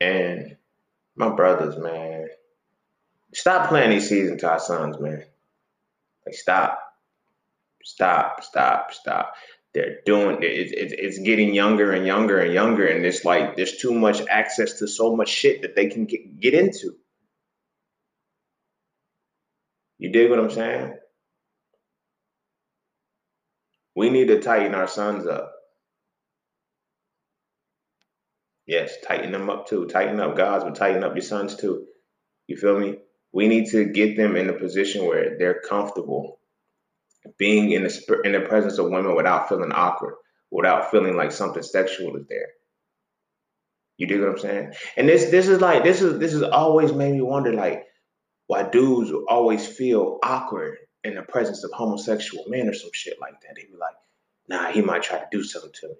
[0.00, 0.56] And
[1.16, 2.28] my brothers, man,
[3.32, 5.24] stop playing these season to our sons, man.
[6.26, 6.79] Like, stop.
[7.84, 9.34] Stop, stop, stop.
[9.74, 13.78] They're doing it, it, it's getting younger and younger and younger, and it's like there's
[13.78, 16.96] too much access to so much shit that they can get, get into.
[19.98, 20.94] You dig what I'm saying?
[23.96, 25.52] We need to tighten our sons up.
[28.66, 29.86] Yes, tighten them up too.
[29.86, 31.86] Tighten up God's, but tighten up your sons too.
[32.48, 32.98] You feel me?
[33.32, 36.39] We need to get them in a position where they're comfortable
[37.38, 40.14] being in the in the presence of women without feeling awkward,
[40.50, 42.48] without feeling like something sexual is there.
[43.96, 44.72] You dig what I'm saying?
[44.96, 47.86] And this this is like this is this has always made me wonder like
[48.46, 53.40] why dudes always feel awkward in the presence of homosexual men or some shit like
[53.42, 53.54] that.
[53.56, 53.94] They be like,
[54.48, 55.94] nah, he might try to do something to me.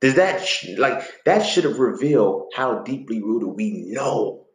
[0.00, 0.46] Does that
[0.78, 4.46] like that should have revealed how deeply rooted we know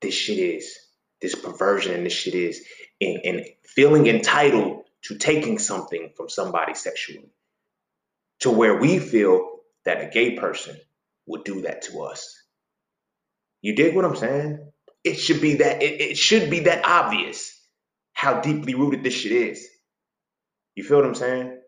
[0.00, 0.78] this shit is,
[1.20, 2.64] this perversion and this shit is
[3.02, 7.28] in, in feeling entitled to taking something from somebody sexually.
[8.40, 10.76] To where we feel that a gay person
[11.26, 12.42] would do that to us.
[13.60, 14.72] You dig what I'm saying?
[15.04, 17.58] It should be that it, it should be that obvious
[18.12, 19.66] how deeply rooted this shit is.
[20.74, 21.58] You feel what I'm saying?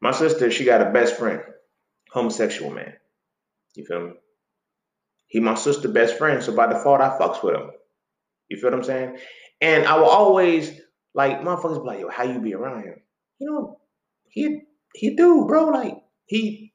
[0.00, 1.42] My sister, she got a best friend,
[2.10, 2.94] homosexual man.
[3.74, 4.12] You feel me?
[5.28, 7.70] He my sister best friend, so by default I fucks with him.
[8.48, 9.18] You feel what I'm saying?
[9.60, 10.80] And I will always
[11.14, 13.00] like motherfuckers be like, yo, how you be around him?
[13.38, 13.80] You know,
[14.28, 14.62] he
[14.94, 15.66] he do, bro.
[15.66, 16.72] Like he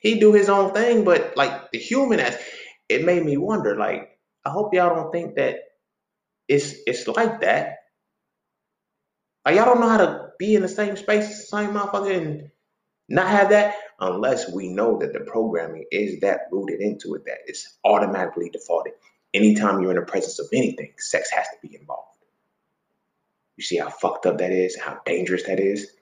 [0.00, 2.38] he do his own thing, but like the human as
[2.88, 5.56] it made me wonder, like, I hope y'all don't think that
[6.48, 7.76] it's it's like that.
[9.44, 12.50] Like y'all don't know how to be in the same space same motherfucker and
[13.08, 17.38] not have that unless we know that the programming is that rooted into it that
[17.46, 18.94] it's automatically defaulted.
[19.32, 22.08] Anytime you're in the presence of anything, sex has to be involved.
[23.56, 25.92] You see how fucked up that is, how dangerous that is,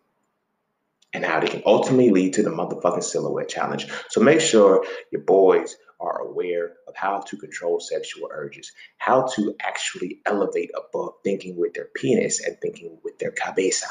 [1.12, 3.86] and how it can ultimately lead to the motherfucking silhouette challenge.
[4.08, 9.54] So make sure your boys are aware of how to control sexual urges, how to
[9.60, 13.86] actually elevate above thinking with their penis and thinking with their cabeza.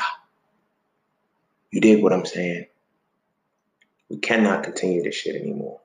[1.69, 2.65] You dig what I'm saying?
[4.09, 5.81] We cannot continue this shit anymore.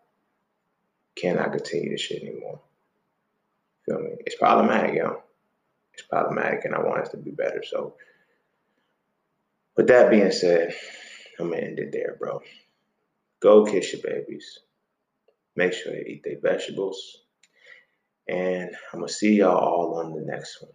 [1.17, 2.61] Cannot continue this shit anymore.
[3.87, 4.11] Feel me?
[4.21, 5.23] It's problematic, yo.
[5.93, 7.63] It's problematic, and I want us to be better.
[7.63, 7.95] So,
[9.77, 10.75] with that being said,
[11.39, 12.41] I'm gonna end it there, bro.
[13.41, 14.61] Go kiss your babies.
[15.57, 17.19] Make sure they eat their vegetables.
[18.27, 20.73] And I'm gonna see y'all all on the next one.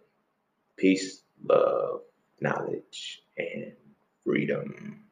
[0.76, 2.02] Peace, love,
[2.40, 3.72] knowledge, and
[4.24, 5.04] freedom.